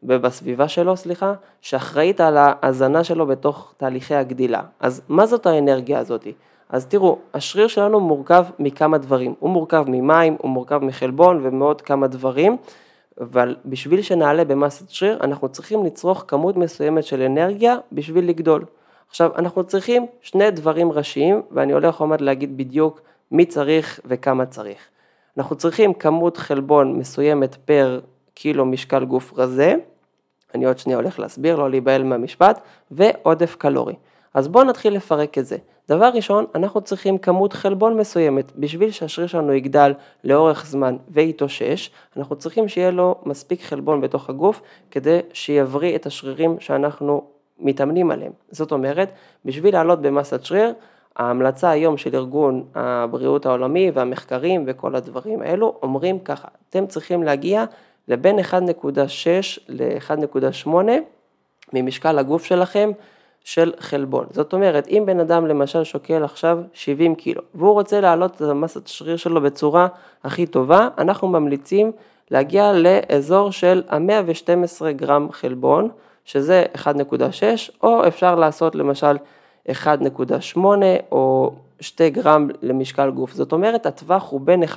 [0.02, 4.62] ובסביבה שלו, סליחה, שאחראית על ההזנה שלו בתוך תהליכי הגדילה.
[4.80, 6.32] אז מה זאת האנרגיה הזאתי?
[6.68, 12.06] אז תראו, השריר שלנו מורכב מכמה דברים, הוא מורכב ממים, הוא מורכב מחלבון ומעוד כמה
[12.06, 12.56] דברים,
[13.20, 18.64] אבל בשביל שנעלה במסת שריר אנחנו צריכים לצרוך כמות מסוימת של אנרגיה בשביל לגדול.
[19.08, 24.80] עכשיו אנחנו צריכים שני דברים ראשיים ואני הולך עומד להגיד בדיוק מי צריך וכמה צריך.
[25.38, 28.00] אנחנו צריכים כמות חלבון מסוימת פר
[28.34, 29.74] קילו משקל גוף רזה,
[30.54, 33.94] אני עוד שנייה הולך להסביר, לא להיבהל מהמשפט, ועודף קלורי.
[34.34, 35.56] אז בואו נתחיל לפרק את זה.
[35.88, 38.52] דבר ראשון, אנחנו צריכים כמות חלבון מסוימת.
[38.56, 39.92] בשביל שהשריר שלנו יגדל
[40.24, 46.60] לאורך זמן ויתאושש, אנחנו צריכים שיהיה לו מספיק חלבון בתוך הגוף כדי שיבריא את השרירים
[46.60, 47.24] שאנחנו
[47.58, 48.32] מתאמנים עליהם.
[48.50, 49.12] זאת אומרת,
[49.44, 50.72] בשביל לעלות במסת שריר,
[51.16, 57.64] ההמלצה היום של ארגון הבריאות העולמי והמחקרים וכל הדברים האלו אומרים ככה, אתם צריכים להגיע
[58.08, 58.44] לבין 1.6
[59.68, 60.68] ל-1.8
[61.72, 62.90] ממשקל הגוף שלכם
[63.44, 64.26] של חלבון.
[64.30, 68.86] זאת אומרת, אם בן אדם למשל שוקל עכשיו 70 קילו והוא רוצה להעלות את המסת
[68.86, 69.88] השריר שלו בצורה
[70.24, 71.92] הכי טובה, אנחנו ממליצים
[72.30, 75.88] להגיע לאזור של ה-112 גרם חלבון,
[76.24, 76.82] שזה 1.6,
[77.82, 79.16] או אפשר לעשות למשל
[79.68, 80.58] 1.8
[81.12, 83.32] או 2 גרם למשקל גוף.
[83.32, 84.76] זאת אומרת, הטווח הוא בין 1.6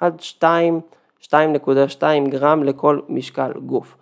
[0.00, 0.80] עד 2,
[1.22, 3.96] 2.2 גרם לכל משקל גוף.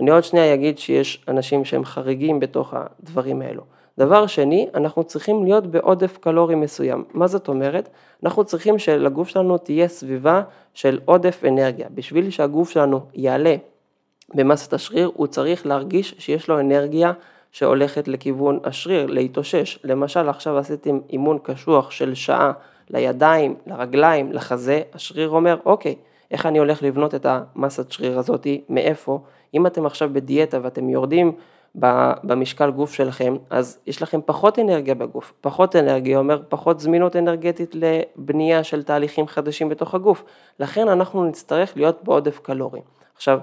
[0.00, 3.62] אני עוד שנייה אגיד שיש אנשים שהם חריגים בתוך הדברים האלו.
[3.98, 7.04] דבר שני, אנחנו צריכים להיות בעודף קלורי מסוים.
[7.14, 7.88] מה זאת אומרת?
[8.24, 10.42] אנחנו צריכים שלגוף שלנו תהיה סביבה
[10.74, 11.86] של עודף אנרגיה.
[11.94, 13.56] בשביל שהגוף שלנו יעלה
[14.34, 17.12] במסת השריר, הוא צריך להרגיש שיש לו אנרגיה
[17.52, 19.78] שהולכת לכיוון השריר, להתאושש.
[19.84, 22.52] למשל, עכשיו עשיתם אימון קשוח של שעה
[22.90, 25.94] לידיים, לרגליים, לחזה, השריר אומר, אוקיי,
[26.30, 29.20] איך אני הולך לבנות את המסת שריר הזאתי, מאיפה?
[29.54, 31.32] אם אתם עכשיו בדיאטה ואתם יורדים
[32.24, 35.32] במשקל גוף שלכם, אז יש לכם פחות אנרגיה בגוף.
[35.40, 40.24] פחות אנרגיה אומר פחות זמינות אנרגטית לבנייה של תהליכים חדשים בתוך הגוף.
[40.60, 42.80] לכן אנחנו נצטרך להיות בעודף קלורי.
[43.16, 43.38] עכשיו,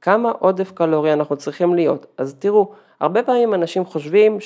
[0.00, 2.06] כמה עודף קלורי אנחנו צריכים להיות?
[2.18, 4.40] אז תראו, הרבה פעמים אנשים חושבים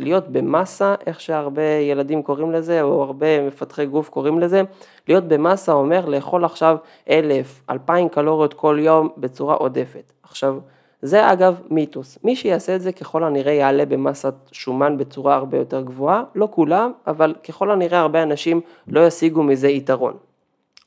[0.00, 4.62] שלהיות במסה, איך שהרבה ילדים קוראים לזה, או הרבה מפתחי גוף קוראים לזה,
[5.08, 6.76] להיות במסה אומר לאכול עכשיו
[7.10, 10.12] אלף, אלפיים קלוריות כל יום בצורה עודפת.
[10.22, 10.58] עכשיו,
[11.02, 12.18] זה אגב מיתוס.
[12.24, 16.92] מי שיעשה את זה ככל הנראה יעלה במסת שומן בצורה הרבה יותר גבוהה, לא כולם,
[17.06, 20.14] אבל ככל הנראה הרבה אנשים לא ישיגו מזה יתרון.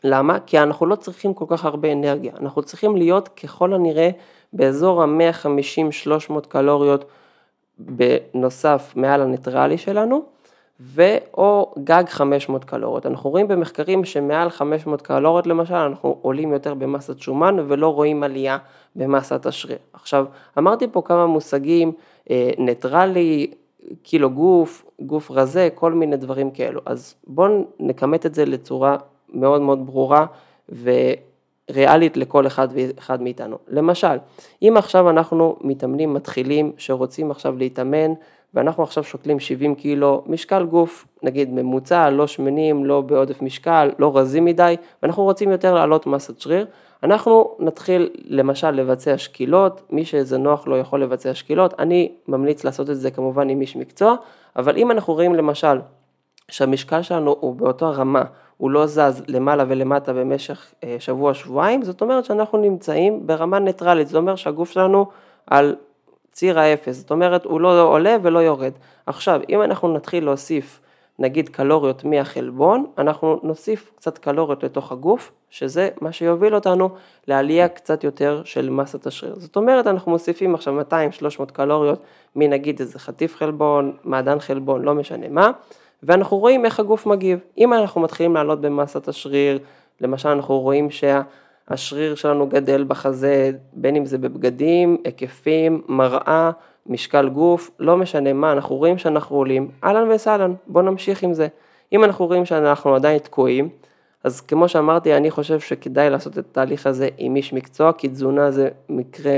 [0.04, 0.40] למה?
[0.46, 4.10] כי אנחנו לא צריכים כל כך הרבה אנרגיה, אנחנו צריכים להיות ככל הנראה
[4.54, 7.06] באזור ה-150-300 קלוריות
[7.80, 10.24] בנוסף מעל הניטרלי שלנו,
[10.80, 13.06] ואו גג 500 קלוריות.
[13.06, 18.58] אנחנו רואים במחקרים שמעל 500 קלוריות למשל, אנחנו עולים יותר במסת שומן ולא רואים עלייה
[18.96, 19.78] במסת השריר.
[19.94, 20.26] עכשיו,
[20.58, 21.92] אמרתי פה כמה מושגים,
[22.30, 23.52] אה, ניטרלי,
[24.04, 26.82] קילו גוף, גוף רזה, כל מיני דברים כאלו.
[26.86, 28.98] אז בואו נכמת את זה לצורה
[29.34, 30.26] מאוד מאוד ברורה
[31.72, 33.58] וריאלית לכל אחד ואחד מאיתנו.
[33.68, 34.18] למשל,
[34.62, 38.14] אם עכשיו אנחנו מתאמנים מתחילים שרוצים עכשיו להתאמן
[38.54, 44.18] ואנחנו עכשיו שוקלים 70 קילו, משקל גוף נגיד ממוצע, לא שמנים, לא בעודף משקל, לא
[44.18, 46.66] רזים מדי, ואנחנו רוצים יותר לעלות מסת שריר,
[47.04, 52.90] אנחנו נתחיל למשל לבצע שקילות, מי שזה נוח לו יכול לבצע שקילות, אני ממליץ לעשות
[52.90, 54.16] את זה כמובן עם איש מקצוע,
[54.56, 55.80] אבל אם אנחנו רואים למשל
[56.52, 58.24] שהמשקל שלנו הוא באותה רמה,
[58.58, 64.16] הוא לא זז למעלה ולמטה במשך אה, שבוע-שבועיים, זאת אומרת שאנחנו נמצאים ברמה ניטרלית, זאת
[64.16, 65.06] אומרת שהגוף שלנו
[65.48, 65.76] על
[66.32, 68.72] ציר האפס, זאת אומרת הוא לא עולה ולא יורד.
[69.06, 70.80] עכשיו, אם אנחנו נתחיל להוסיף
[71.20, 76.90] נגיד קלוריות מהחלבון, אנחנו נוסיף קצת קלוריות לתוך הגוף, שזה מה שיוביל אותנו
[77.28, 79.36] לעלייה קצת יותר של מסת השריר.
[79.38, 82.00] זאת אומרת, אנחנו מוסיפים עכשיו 200-300 קלוריות
[82.36, 85.52] מנגיד איזה חטיף חלבון, מעדן חלבון, לא משנה מה,
[86.04, 87.40] ואנחנו רואים איך הגוף מגיב.
[87.58, 89.60] אם אנחנו מתחילים לעלות במסת השריר,
[90.02, 96.52] למשל אנחנו רואים שהשריר שלנו גדל בחזה, בין אם זה בבגדים, היקפים, מראה,
[96.86, 101.48] משקל גוף, לא משנה מה, אנחנו רואים שאנחנו עולים, אהלן וסהלן, בואו נמשיך עם זה.
[101.92, 103.70] אם אנחנו רואים שאנחנו עדיין תקועים,
[104.24, 108.52] אז כמו שאמרתי, אני חושב שכדאי לעשות את התהליך הזה עם איש מקצוע, כי תזונה
[108.52, 109.38] זה מקרה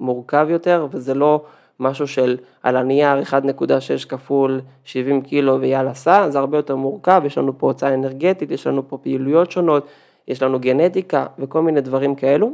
[0.00, 1.44] מורכב יותר, וזה לא
[1.82, 7.38] משהו של על הנייר 1.6 כפול 70 קילו ויאללה סע, זה הרבה יותר מורכב, יש
[7.38, 9.86] לנו פה הוצאה אנרגטית, יש לנו פה פעילויות שונות,
[10.28, 12.52] יש לנו גנטיקה וכל מיני דברים כאלו.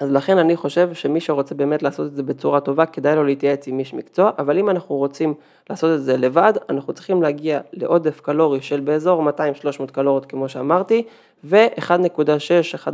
[0.00, 3.68] אז לכן אני חושב שמי שרוצה באמת לעשות את זה בצורה טובה, כדאי לו להתייעץ
[3.68, 5.34] עם איש מקצוע, אבל אם אנחנו רוצים
[5.70, 11.02] לעשות את זה לבד, אנחנו צריכים להגיע לעודף קלורי של באזור 200-300 קלוריות כמו שאמרתי,
[11.44, 12.88] ו-1.6,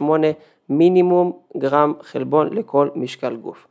[0.00, 0.02] 1.8
[0.68, 3.66] מינימום גרם חלבון לכל משקל גוף.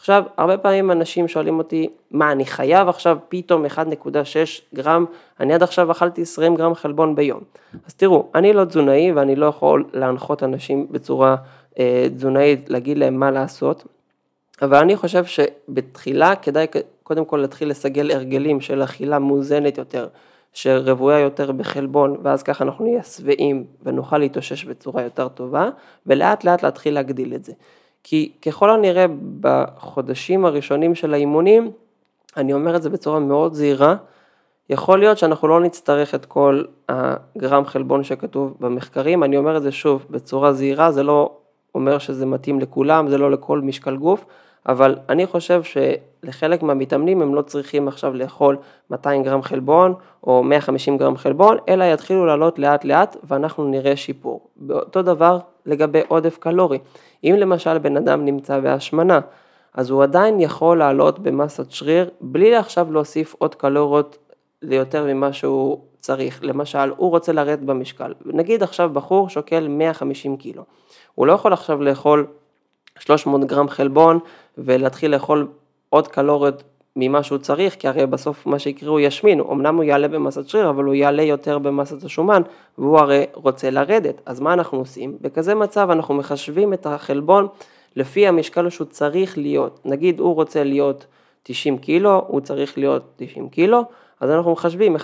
[0.00, 3.78] עכשיו, הרבה פעמים אנשים שואלים אותי, מה, אני חייב עכשיו פתאום 1.6
[4.74, 5.04] גרם,
[5.40, 7.40] אני עד עכשיו אכלתי 20 גרם חלבון ביום.
[7.86, 11.36] אז תראו, אני לא תזונאי ואני לא יכול להנחות אנשים בצורה
[11.78, 13.84] אה, תזונאית, להגיד להם מה לעשות,
[14.62, 16.66] אבל אני חושב שבתחילה כדאי
[17.02, 20.08] קודם כל להתחיל לסגל הרגלים של אכילה מאוזנת יותר,
[20.52, 25.68] שרוויה יותר בחלבון, ואז ככה אנחנו נהיה שבעים ונוכל להתאושש בצורה יותר טובה,
[26.06, 27.52] ולאט לאט להתחיל להגדיל את זה.
[28.04, 29.06] כי ככל הנראה
[29.40, 31.70] בחודשים הראשונים של האימונים,
[32.36, 33.96] אני אומר את זה בצורה מאוד זהירה,
[34.70, 39.72] יכול להיות שאנחנו לא נצטרך את כל הגרם חלבון שכתוב במחקרים, אני אומר את זה
[39.72, 41.32] שוב בצורה זהירה, זה לא
[41.74, 44.24] אומר שזה מתאים לכולם, זה לא לכל משקל גוף,
[44.68, 48.56] אבל אני חושב שלחלק מהמתאמנים הם לא צריכים עכשיו לאכול
[48.90, 49.94] 200 גרם חלבון
[50.24, 54.48] או 150 גרם חלבון, אלא יתחילו לעלות לאט לאט ואנחנו נראה שיפור.
[54.56, 56.78] באותו דבר לגבי עודף קלורי.
[57.24, 59.20] אם למשל בן אדם נמצא בהשמנה,
[59.74, 64.18] אז הוא עדיין יכול לעלות במסת שריר בלי עכשיו להוסיף עוד קלוריות
[64.62, 66.40] ליותר ממה שהוא צריך.
[66.42, 68.14] למשל, הוא רוצה לרדת במשקל.
[68.24, 70.62] נגיד עכשיו בחור שוקל 150 קילו.
[71.14, 72.26] הוא לא יכול עכשיו לאכול
[73.00, 74.18] 300 גרם חלבון
[74.58, 75.48] ולהתחיל לאכול
[75.88, 76.62] עוד קלוריות
[76.96, 80.70] ממה שהוא צריך, כי הרי בסוף מה שיקרה הוא ישמין, אמנם הוא יעלה במסת שריר,
[80.70, 82.42] אבל הוא יעלה יותר במסת השומן,
[82.78, 84.20] והוא הרי רוצה לרדת.
[84.26, 85.16] אז מה אנחנו עושים?
[85.20, 87.46] בכזה מצב אנחנו מחשבים את החלבון
[87.96, 89.80] לפי המשקל שהוא צריך להיות.
[89.84, 91.06] נגיד הוא רוצה להיות
[91.42, 93.84] 90 קילו, הוא צריך להיות 90 קילו,
[94.20, 95.02] אז אנחנו מחשבים 1.6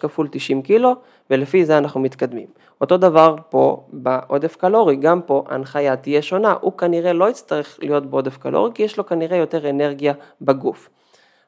[0.00, 0.94] כפול 90 קילו,
[1.30, 2.46] ולפי זה אנחנו מתקדמים.
[2.80, 8.06] אותו דבר פה בעודף קלורי, גם פה ההנחיה תהיה שונה, הוא כנראה לא יצטרך להיות
[8.06, 10.90] בעודף קלורי, כי יש לו כנראה יותר אנרגיה בגוף.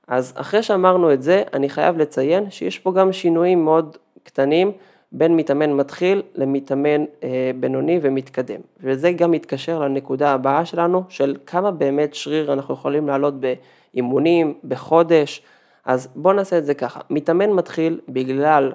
[0.09, 4.73] אז אחרי שאמרנו את זה, אני חייב לציין שיש פה גם שינויים מאוד קטנים
[5.13, 8.61] בין מתאמן מתחיל למתאמן אה, בינוני ומתקדם.
[8.83, 15.43] וזה גם מתקשר לנקודה הבאה שלנו, של כמה באמת שריר אנחנו יכולים לעלות באימונים, בחודש.
[15.85, 18.73] אז בואו נעשה את זה ככה, מתאמן מתחיל בגלל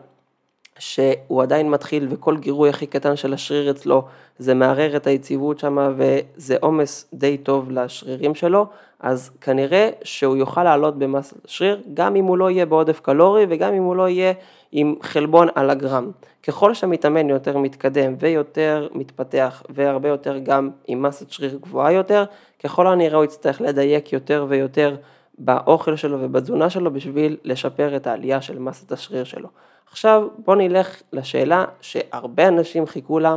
[0.80, 4.04] שהוא עדיין מתחיל וכל גירוי הכי קטן של השריר אצלו
[4.40, 8.66] זה מערער את היציבות שם וזה עומס די טוב לשרירים שלו,
[9.00, 13.74] אז כנראה שהוא יוכל לעלות במס השריר גם אם הוא לא יהיה בעודף קלורי וגם
[13.74, 14.34] אם הוא לא יהיה
[14.72, 16.12] עם חלבון על הגרם.
[16.48, 22.24] ככל שהמתאמן יותר מתקדם ויותר מתפתח והרבה יותר גם עם מסת שריר גבוהה יותר,
[22.64, 24.96] ככל הנראה הוא יצטרך לדייק יותר ויותר
[25.38, 29.50] באוכל שלו ובתזונה שלו בשביל לשפר את העלייה של מסת השריר שלו.
[29.92, 33.36] עכשיו בואו נלך לשאלה שהרבה אנשים חיכו לה,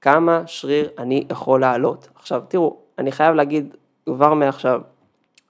[0.00, 2.08] כמה שריר אני יכול לעלות.
[2.14, 3.74] עכשיו תראו, אני חייב להגיד
[4.06, 4.80] כבר מעכשיו,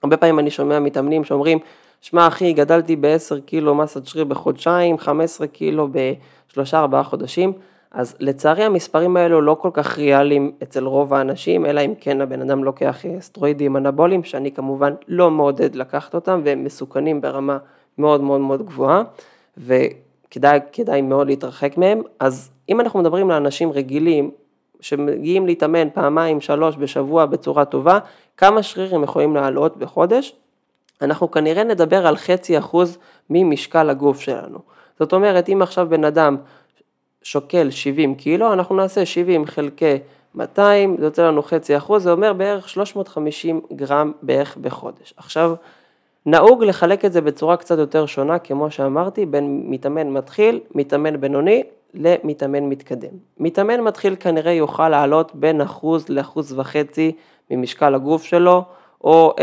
[0.03, 1.59] הרבה פעמים אני שומע מתאמנים שאומרים,
[2.01, 5.87] שמע אחי, גדלתי ב-10 קילו מסת שריר בחודשיים, 15 קילו
[6.51, 7.53] בשלושה ארבעה חודשים,
[7.95, 12.41] אז לצערי המספרים האלו לא כל כך ריאליים אצל רוב האנשים, אלא אם כן הבן
[12.41, 17.57] אדם לוקח אה, סטרואידים אנבוליים, שאני כמובן לא מעודד לקחת אותם, והם מסוכנים ברמה
[17.97, 19.03] מאוד מאוד מאוד גבוהה,
[19.57, 22.01] וכדאי מאוד להתרחק מהם.
[22.19, 24.31] אז אם אנחנו מדברים לאנשים רגילים,
[24.79, 27.99] שמגיעים להתאמן פעמיים, שלוש בשבוע בצורה טובה,
[28.37, 30.35] כמה שריר הם יכולים לעלות בחודש?
[31.01, 32.97] אנחנו כנראה נדבר על חצי אחוז
[33.29, 34.59] ממשקל הגוף שלנו.
[34.99, 36.37] זאת אומרת, אם עכשיו בן אדם
[37.25, 39.97] שוקל 70 קילו, אנחנו נעשה 70 חלקי
[40.35, 45.13] 200, זה יוצא לנו חצי אחוז, זה אומר בערך 350 גרם בערך בחודש.
[45.17, 45.55] עכשיו,
[46.25, 51.63] נהוג לחלק את זה בצורה קצת יותר שונה, כמו שאמרתי, בין מתאמן מתחיל, מתאמן בינוני,
[51.93, 53.13] למתאמן מתקדם.
[53.39, 57.11] מתאמן מתחיל כנראה יוכל לעלות בין אחוז לאחוז וחצי
[57.51, 58.63] ממשקל הגוף שלו,
[59.03, 59.35] או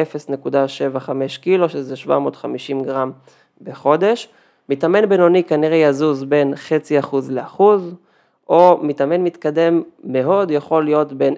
[0.98, 3.12] 0.75 קילו, שזה 750 גרם
[3.62, 4.28] בחודש.
[4.68, 7.94] מתאמן בינוני כנראה יזוז בין חצי אחוז לאחוז,
[8.48, 11.34] או מתאמן מתקדם מאוד יכול להיות בין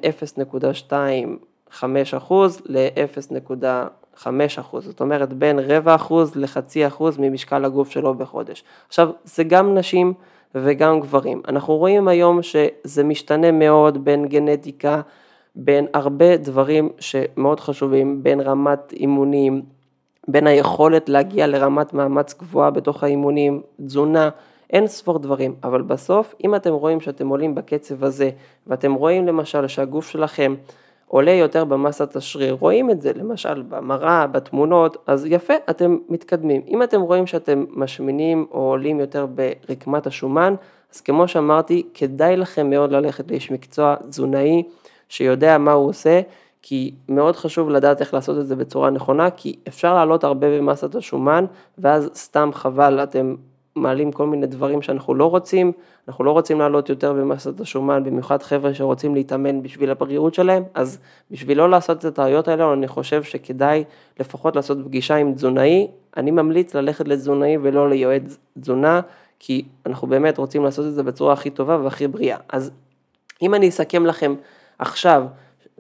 [0.91, 1.83] 0.25
[2.17, 4.27] אחוז ל-0.5
[4.61, 8.65] אחוז, זאת אומרת בין רבע אחוז לחצי אחוז ממשקל הגוף שלו בחודש.
[8.89, 10.13] עכשיו, זה גם נשים
[10.55, 11.43] וגם גברים.
[11.49, 15.01] אנחנו רואים היום שזה משתנה מאוד בין גנטיקה,
[15.57, 19.63] בין הרבה דברים שמאוד חשובים, בין רמת אימונים,
[20.29, 24.29] בין היכולת להגיע לרמת מאמץ גבוהה בתוך האימונים, תזונה,
[24.71, 28.31] אין ספור דברים, אבל בסוף אם אתם רואים שאתם עולים בקצב הזה
[28.67, 30.55] ואתם רואים למשל שהגוף שלכם
[31.07, 36.63] עולה יותר במסת השריר, רואים את זה למשל במראה, בתמונות, אז יפה, אתם מתקדמים.
[36.69, 40.55] אם אתם רואים שאתם משמינים או עולים יותר ברקמת השומן,
[40.95, 44.63] אז כמו שאמרתי, כדאי לכם מאוד ללכת לאיש מקצוע תזונאי
[45.09, 46.21] שיודע מה הוא עושה,
[46.66, 50.94] כי מאוד חשוב לדעת איך לעשות את זה בצורה נכונה, כי אפשר לעלות הרבה במסת
[50.94, 51.44] השומן,
[51.79, 53.35] ואז סתם חבל, אתם
[53.77, 55.72] מעלים כל מיני דברים שאנחנו לא רוצים,
[56.09, 60.98] אנחנו לא רוצים לעלות יותר במסת השומן, במיוחד חבר'ה שרוצים להתאמן בשביל הבריאות שלהם, אז
[61.31, 63.85] בשביל לא לעשות את הטעויות האלה, אני חושב שכדאי
[64.20, 69.00] לפחות לעשות פגישה עם תזונאי, אני ממליץ ללכת לתזונאי ולא ליועד תזונה,
[69.38, 72.38] כי אנחנו באמת רוצים לעשות את זה בצורה הכי טובה והכי בריאה.
[72.48, 72.70] אז
[73.42, 74.35] אם אני אסכם לכם
[74.79, 75.24] עכשיו,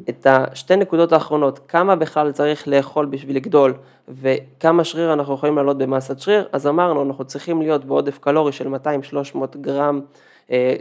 [0.08, 3.74] את השתי נקודות האחרונות, כמה בכלל צריך לאכול בשביל לגדול
[4.08, 8.74] וכמה שריר אנחנו יכולים לעלות במסת שריר, אז אמרנו אנחנו צריכים להיות בעודף קלורי של
[8.74, 10.00] 200-300 גרם,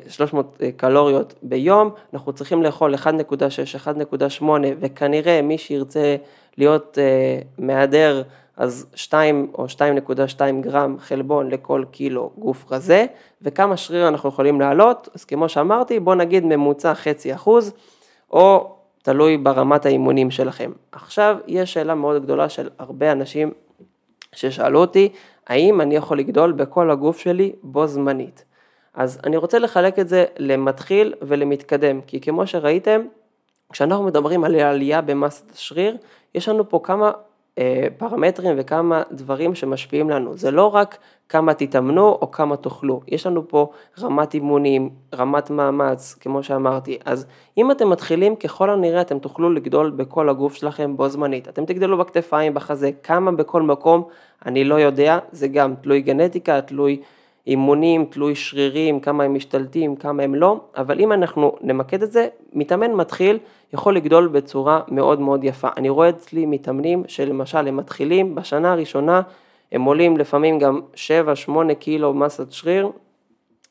[0.07, 2.99] 300 אה, אה, קלוריות ביום, אנחנו צריכים לאכול 1.6,
[4.39, 4.43] 1.8
[4.79, 6.15] וכנראה מי שירצה
[6.57, 8.23] להיות אה, מהדר
[8.57, 13.05] אז 2 או 2.2 גרם חלבון לכל קילו גוף רזה,
[13.41, 17.73] וכמה שריר אנחנו יכולים להעלות, אז כמו שאמרתי, בואו נגיד ממוצע חצי אחוז,
[18.31, 18.72] או
[19.03, 20.71] תלוי ברמת האימונים שלכם.
[20.91, 23.51] עכשיו, יש שאלה מאוד גדולה של הרבה אנשים
[24.31, 25.09] ששאלו אותי,
[25.47, 28.45] האם אני יכול לגדול בכל הגוף שלי בו זמנית?
[28.93, 33.01] אז אני רוצה לחלק את זה למתחיל ולמתקדם, כי כמו שראיתם,
[33.71, 35.97] כשאנחנו מדברים על עלייה במסת השריר,
[36.35, 37.11] יש לנו פה כמה
[37.97, 40.37] פרמטרים וכמה דברים שמשפיעים לנו.
[40.37, 40.97] זה לא רק
[41.29, 43.69] כמה תתאמנו או כמה תאכלו, יש לנו פה
[44.01, 46.97] רמת אימונים, רמת מאמץ, כמו שאמרתי.
[47.05, 47.25] אז
[47.57, 51.47] אם אתם מתחילים, ככל הנראה אתם תוכלו לגדול בכל הגוף שלכם בו זמנית.
[51.47, 54.03] אתם תגדלו בכתפיים, בחזה, כמה בכל מקום,
[54.45, 57.01] אני לא יודע, זה גם תלוי גנטיקה, תלוי...
[57.47, 62.27] אימונים, תלוי שרירים, כמה הם משתלטים, כמה הם לא, אבל אם אנחנו נמקד את זה,
[62.53, 63.39] מתאמן מתחיל
[63.73, 65.67] יכול לגדול בצורה מאוד מאוד יפה.
[65.77, 69.21] אני רואה אצלי מתאמנים שלמשל הם מתחילים בשנה הראשונה,
[69.71, 70.81] הם עולים לפעמים גם
[71.49, 72.89] 7-8 קילו מסת שריר,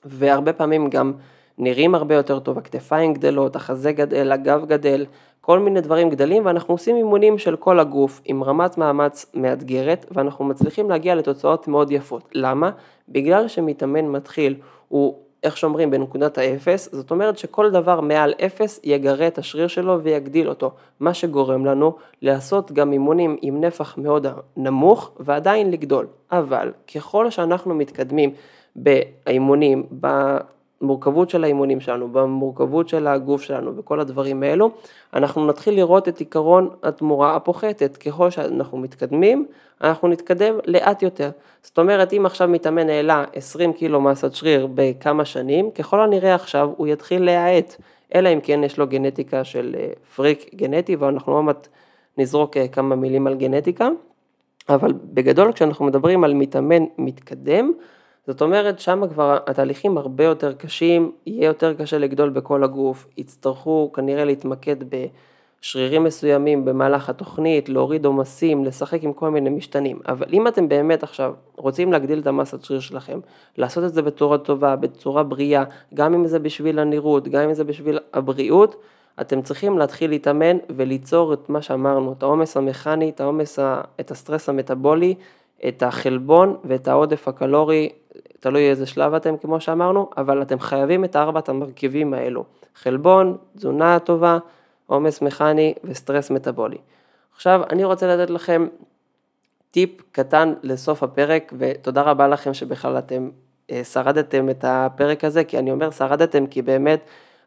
[0.04, 1.12] והרבה פעמים גם
[1.58, 5.06] נראים הרבה יותר טוב, הכתפיים גדלות, החזה גדל, הגב גדל,
[5.44, 10.44] כל מיני דברים גדלים ואנחנו עושים אימונים של כל הגוף עם רמת מאמץ מאתגרת ואנחנו
[10.44, 12.28] מצליחים להגיע לתוצאות מאוד יפות.
[12.34, 12.70] למה?
[13.08, 14.56] בגלל שמתאמן מתחיל
[14.88, 20.02] הוא איך שאומרים בנקודת האפס, זאת אומרת שכל דבר מעל אפס יגרה את השריר שלו
[20.02, 24.26] ויגדיל אותו, מה שגורם לנו לעשות גם אימונים עם נפח מאוד
[24.56, 26.06] נמוך ועדיין לגדול.
[26.32, 28.30] אבל ככל שאנחנו מתקדמים
[28.76, 29.86] באימונים,
[30.82, 34.70] במורכבות של האימונים שלנו, במורכבות של הגוף שלנו וכל הדברים האלו,
[35.14, 37.96] אנחנו נתחיל לראות את עיקרון התמורה הפוחתת.
[37.96, 39.46] ככל שאנחנו מתקדמים,
[39.80, 41.30] אנחנו נתקדם לאט יותר.
[41.62, 46.70] זאת אומרת, אם עכשיו מתאמן העלה 20 קילו מסת שריר בכמה שנים, ככל הנראה עכשיו
[46.76, 47.76] הוא יתחיל להאט,
[48.14, 51.68] אלא אם כן יש לו גנטיקה של אה, פריק גנטי, ואנחנו עוד מעט
[52.18, 53.88] נזרוק אה, כמה מילים על גנטיקה.
[54.68, 57.72] אבל בגדול כשאנחנו מדברים על מתאמן מתקדם,
[58.26, 63.90] זאת אומרת, שם כבר התהליכים הרבה יותר קשים, יהיה יותר קשה לגדול בכל הגוף, יצטרכו
[63.94, 70.00] כנראה להתמקד בשרירים מסוימים במהלך התוכנית, להוריד עומסים, לשחק עם כל מיני משתנים.
[70.08, 73.20] אבל אם אתם באמת עכשיו רוצים להגדיל את המסת שריר שלכם,
[73.56, 77.64] לעשות את זה בצורה טובה, בצורה בריאה, גם אם זה בשביל הנראות, גם אם זה
[77.64, 78.76] בשביל הבריאות,
[79.20, 83.58] אתם צריכים להתחיל להתאמן וליצור את מה שאמרנו, את העומס המכני, את העומס,
[84.00, 85.14] את הסטרס המטאבולי,
[85.68, 87.88] את החלבון ואת העודף הקלורי
[88.40, 92.44] תלוי איזה שלב אתם כמו שאמרנו, אבל אתם חייבים את ארבעת המרכיבים האלו,
[92.74, 94.38] חלבון, תזונה טובה,
[94.86, 96.78] עומס מכני וסטרס מטאבולי.
[97.34, 98.66] עכשיו אני רוצה לתת לכם
[99.70, 103.30] טיפ קטן לסוף הפרק ותודה רבה לכם שבכלל אתם
[103.70, 107.00] אה, שרדתם את הפרק הזה, כי אני אומר שרדתם כי באמת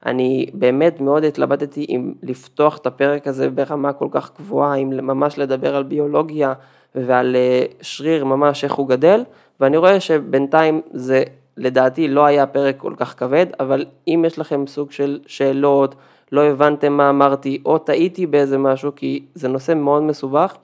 [0.06, 5.38] אני באמת מאוד התלבטתי אם לפתוח את הפרק הזה ברמה כל כך גבוהה, אם ממש
[5.38, 6.54] לדבר על ביולוגיה
[6.95, 9.23] ועל אה, שריר ממש איך הוא גדל,
[9.59, 11.23] ואני רואה שבינתיים זה
[11.57, 15.95] לדעתי לא היה פרק כל כך כבד, אבל אם יש לכם סוג של שאלות,
[16.31, 20.55] לא הבנתם מה אמרתי, או טעיתי באיזה משהו, כי זה נושא מאוד מסובך,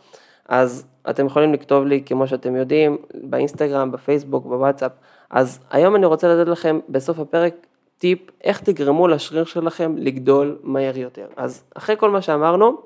[0.49, 4.91] אז אתם יכולים לכתוב לי, כמו שאתם יודעים, באינסטגרם, בפייסבוק, בוואטסאפ.
[5.29, 7.53] אז היום אני רוצה לתת לכם בסוף הפרק
[7.97, 11.25] טיפ איך תגרמו לשריר שלכם לגדול מהר יותר.
[11.35, 12.77] אז אחרי כל מה שאמרנו,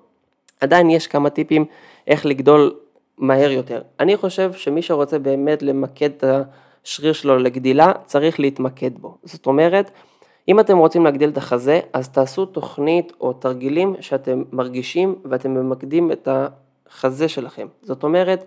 [0.62, 1.66] עדיין יש כמה טיפים
[2.08, 2.76] איך לגדול
[3.18, 3.82] מהר יותר.
[4.00, 6.24] אני חושב שמי שרוצה באמת למקד את
[6.84, 9.18] השריר שלו לגדילה, צריך להתמקד בו.
[9.24, 9.92] זאת אומרת,
[10.48, 16.12] אם אתם רוצים להגדיל את החזה, אז תעשו תוכנית או תרגילים שאתם מרגישים ואתם ממקדים
[16.12, 17.68] את החזה שלכם.
[17.82, 18.46] זאת אומרת,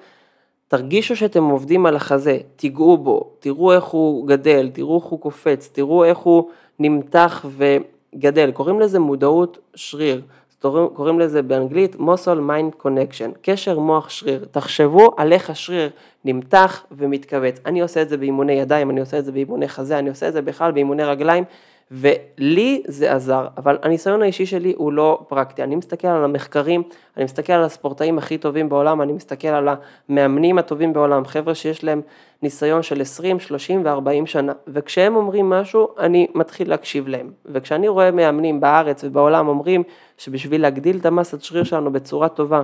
[0.69, 5.71] תרגישו שאתם עובדים על החזה, תיגעו בו, תראו איך הוא גדל, תראו איך הוא קופץ,
[5.73, 8.51] תראו איך הוא נמתח וגדל.
[8.51, 10.23] קוראים לזה מודעות שריר.
[10.61, 14.45] קוראים לזה באנגלית muscle mind connection, קשר מוח שריר.
[14.51, 15.91] תחשבו על איך השריר
[16.25, 17.61] נמתח ומתכווץ.
[17.67, 20.33] אני עושה את זה באימוני ידיים, אני עושה את זה באימוני חזה, אני עושה את
[20.33, 21.45] זה בכלל באימוני רגליים,
[21.91, 25.63] ולי זה עזר, אבל הניסיון האישי שלי הוא לא פרקטי.
[25.63, 26.83] אני מסתכל על המחקרים,
[27.17, 29.69] אני מסתכל על הספורטאים הכי טובים בעולם, אני מסתכל על
[30.09, 32.01] המאמנים הטובים בעולם, חבר'ה שיש להם
[32.43, 37.31] ניסיון של 20, 30 ו-40 שנה, וכשהם אומרים משהו, אני מתחיל להקשיב להם.
[37.47, 39.83] וכשאני רואה מאמנים בארץ ובעולם אומרים
[40.19, 42.63] שבשביל להגדיל את המסת שריר שלנו בצורה טובה,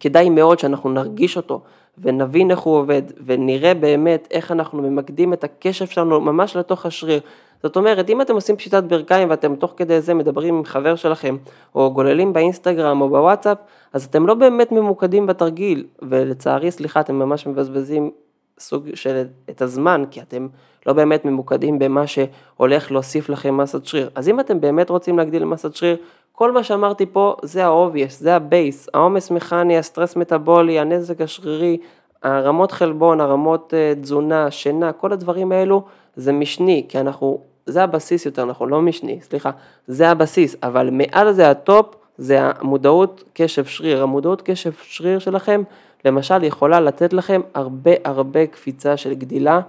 [0.00, 1.62] כדאי מאוד שאנחנו נרגיש אותו
[2.02, 7.20] ונבין איך הוא עובד ונראה באמת איך אנחנו ממקדים את הקשב שלנו ממש לתוך השריר.
[7.62, 11.36] זאת אומרת, אם אתם עושים פשיטת ברכיים ואתם תוך כדי זה מדברים עם חבר שלכם,
[11.74, 13.58] או גוללים באינסטגרם או בוואטסאפ,
[13.92, 18.10] אז אתם לא באמת ממוקדים בתרגיל, ולצערי, סליחה, אתם ממש מבזבזים
[18.58, 20.48] סוג של את הזמן, כי אתם
[20.86, 24.10] לא באמת ממוקדים במה שהולך להוסיף לכם מסת שריר.
[24.14, 25.96] אז אם אתם באמת רוצים להגדיל מסת שריר,
[26.38, 31.78] כל מה שאמרתי פה זה ה-obvious, זה ה base, העומס מכני, הסטרס מטאבולי, הנזק השרירי,
[32.22, 35.82] הרמות חלבון, הרמות אה, תזונה, שינה, כל הדברים האלו
[36.16, 39.50] זה משני, כי אנחנו, זה הבסיס יותר נכון, לא משני, סליחה,
[39.86, 45.62] זה הבסיס, אבל מעל זה ה top, זה המודעות קשב שריר, המודעות קשב שריר שלכם,
[46.04, 49.60] למשל יכולה לתת לכם הרבה הרבה קפיצה של גדילה,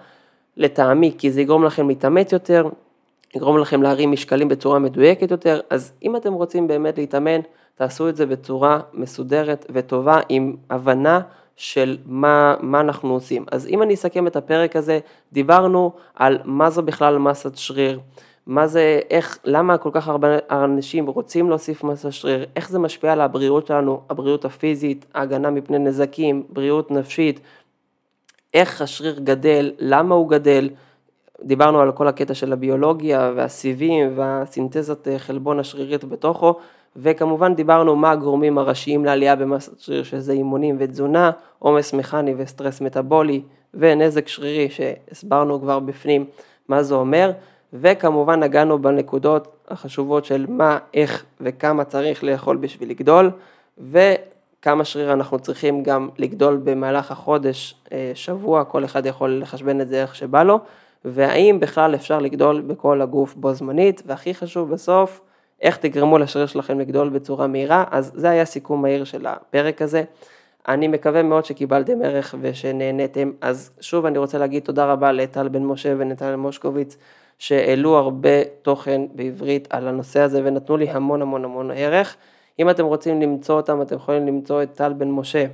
[0.58, 2.70] לטעמי, כי זה יגרום לכם להתאמץ יותר,
[3.36, 7.40] יגרום לכם להרים משקלים בצורה מדויקת יותר, אז אם אתם רוצים באמת להתאמן,
[7.76, 11.22] תעשו את זה בצורה מסודרת וטובה, עם הבנה
[11.56, 13.46] של מה, מה אנחנו עושים.
[13.52, 15.00] אז אם אני אסכם את הפרק הזה,
[15.34, 18.00] דיברנו על מה זו בכלל מסת שריר,
[18.48, 23.14] מה זה, איך, למה כל כך הרבה אנשים רוצים להוסיף מסת שריר, איך זה משפיע
[23.14, 27.40] על הבריאות שלנו, הבריאות הפיזית, ההגנה מפני נזקים, בריאות נפשית,
[28.54, 30.70] איך השריר גדל, למה הוא גדל,
[31.44, 36.56] דיברנו על כל הקטע של הביולוגיה והסיבים והסינתזת אה, חלבון השרירית בתוכו,
[36.96, 43.42] וכמובן דיברנו מה הגורמים הראשיים לעלייה במסת שריר, שזה אימונים ותזונה, עומס מכני וסטרס מטאבולי
[43.74, 46.26] ונזק שרירי שהסברנו כבר בפנים
[46.68, 47.32] מה זה אומר,
[47.74, 53.32] וכמובן נגענו בנקודות החשובות של מה, איך וכמה צריך לאכול בשביל לגדול,
[53.78, 59.88] וכמה שריר אנחנו צריכים גם לגדול במהלך החודש, אה, שבוע, כל אחד יכול לחשבן את
[59.88, 60.60] זה איך שבא לו.
[61.06, 65.22] והאם בכלל אפשר לגדול בכל הגוף בו זמנית, והכי חשוב בסוף,
[65.62, 70.04] איך תגרמו לשריר שלכם לגדול בצורה מהירה, אז זה היה סיכום מהיר של הפרק הזה.
[70.68, 75.64] אני מקווה מאוד שקיבלתם ערך ושנהניתם, אז שוב אני רוצה להגיד תודה רבה לטל בן
[75.64, 76.98] משה ונטל מושקוביץ,
[77.40, 82.16] שהעלו הרבה תוכן בעברית על הנושא הזה ונתנו לי המון המון המון ערך.
[82.60, 85.46] אם אתם רוצים למצוא אותם, אתם יכולים למצוא את טל בן משה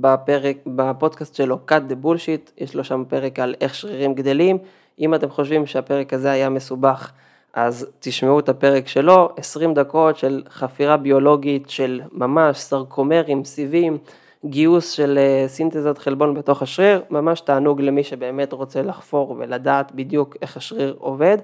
[0.00, 4.58] בפרק, בפודקאסט שלו cut the bullshit, יש לו שם פרק על איך שרירים גדלים,
[4.98, 7.12] אם אתם חושבים שהפרק הזה היה מסובך,
[7.54, 13.98] אז תשמעו את הפרק שלו, 20 דקות של חפירה ביולוגית של ממש סרקומרים, סיבים,
[14.44, 20.36] גיוס של אה, סינתזת חלבון בתוך השריר, ממש תענוג למי שבאמת רוצה לחפור ולדעת בדיוק
[20.42, 21.38] איך השריר עובד.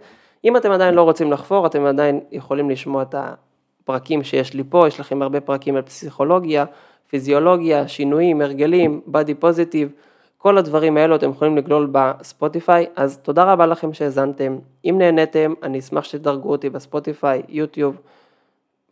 [0.44, 4.88] אם אתם עדיין לא רוצים לחפור, אתם עדיין יכולים לשמוע את הפרקים שיש לי פה,
[4.88, 6.64] יש לכם הרבה פרקים על פסיכולוגיה,
[7.12, 9.92] פיזיולוגיה, שינויים, הרגלים, בדי פוזיטיב,
[10.38, 14.56] כל הדברים האלו אתם יכולים לגלול בספוטיפיי, אז תודה רבה לכם שהאזנתם.
[14.84, 17.96] אם נהניתם, אני אשמח שתדרגו אותי בספוטיפיי, יוטיוב,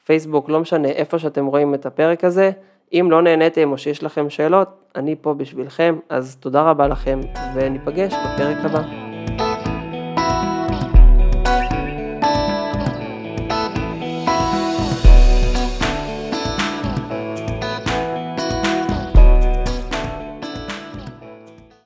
[0.05, 2.51] פייסבוק, לא משנה, איפה שאתם רואים את הפרק הזה.
[2.93, 7.21] אם לא נהניתם או שיש לכם שאלות, אני פה בשבילכם, אז תודה רבה לכם,
[7.55, 8.99] וניפגש בפרק הבא.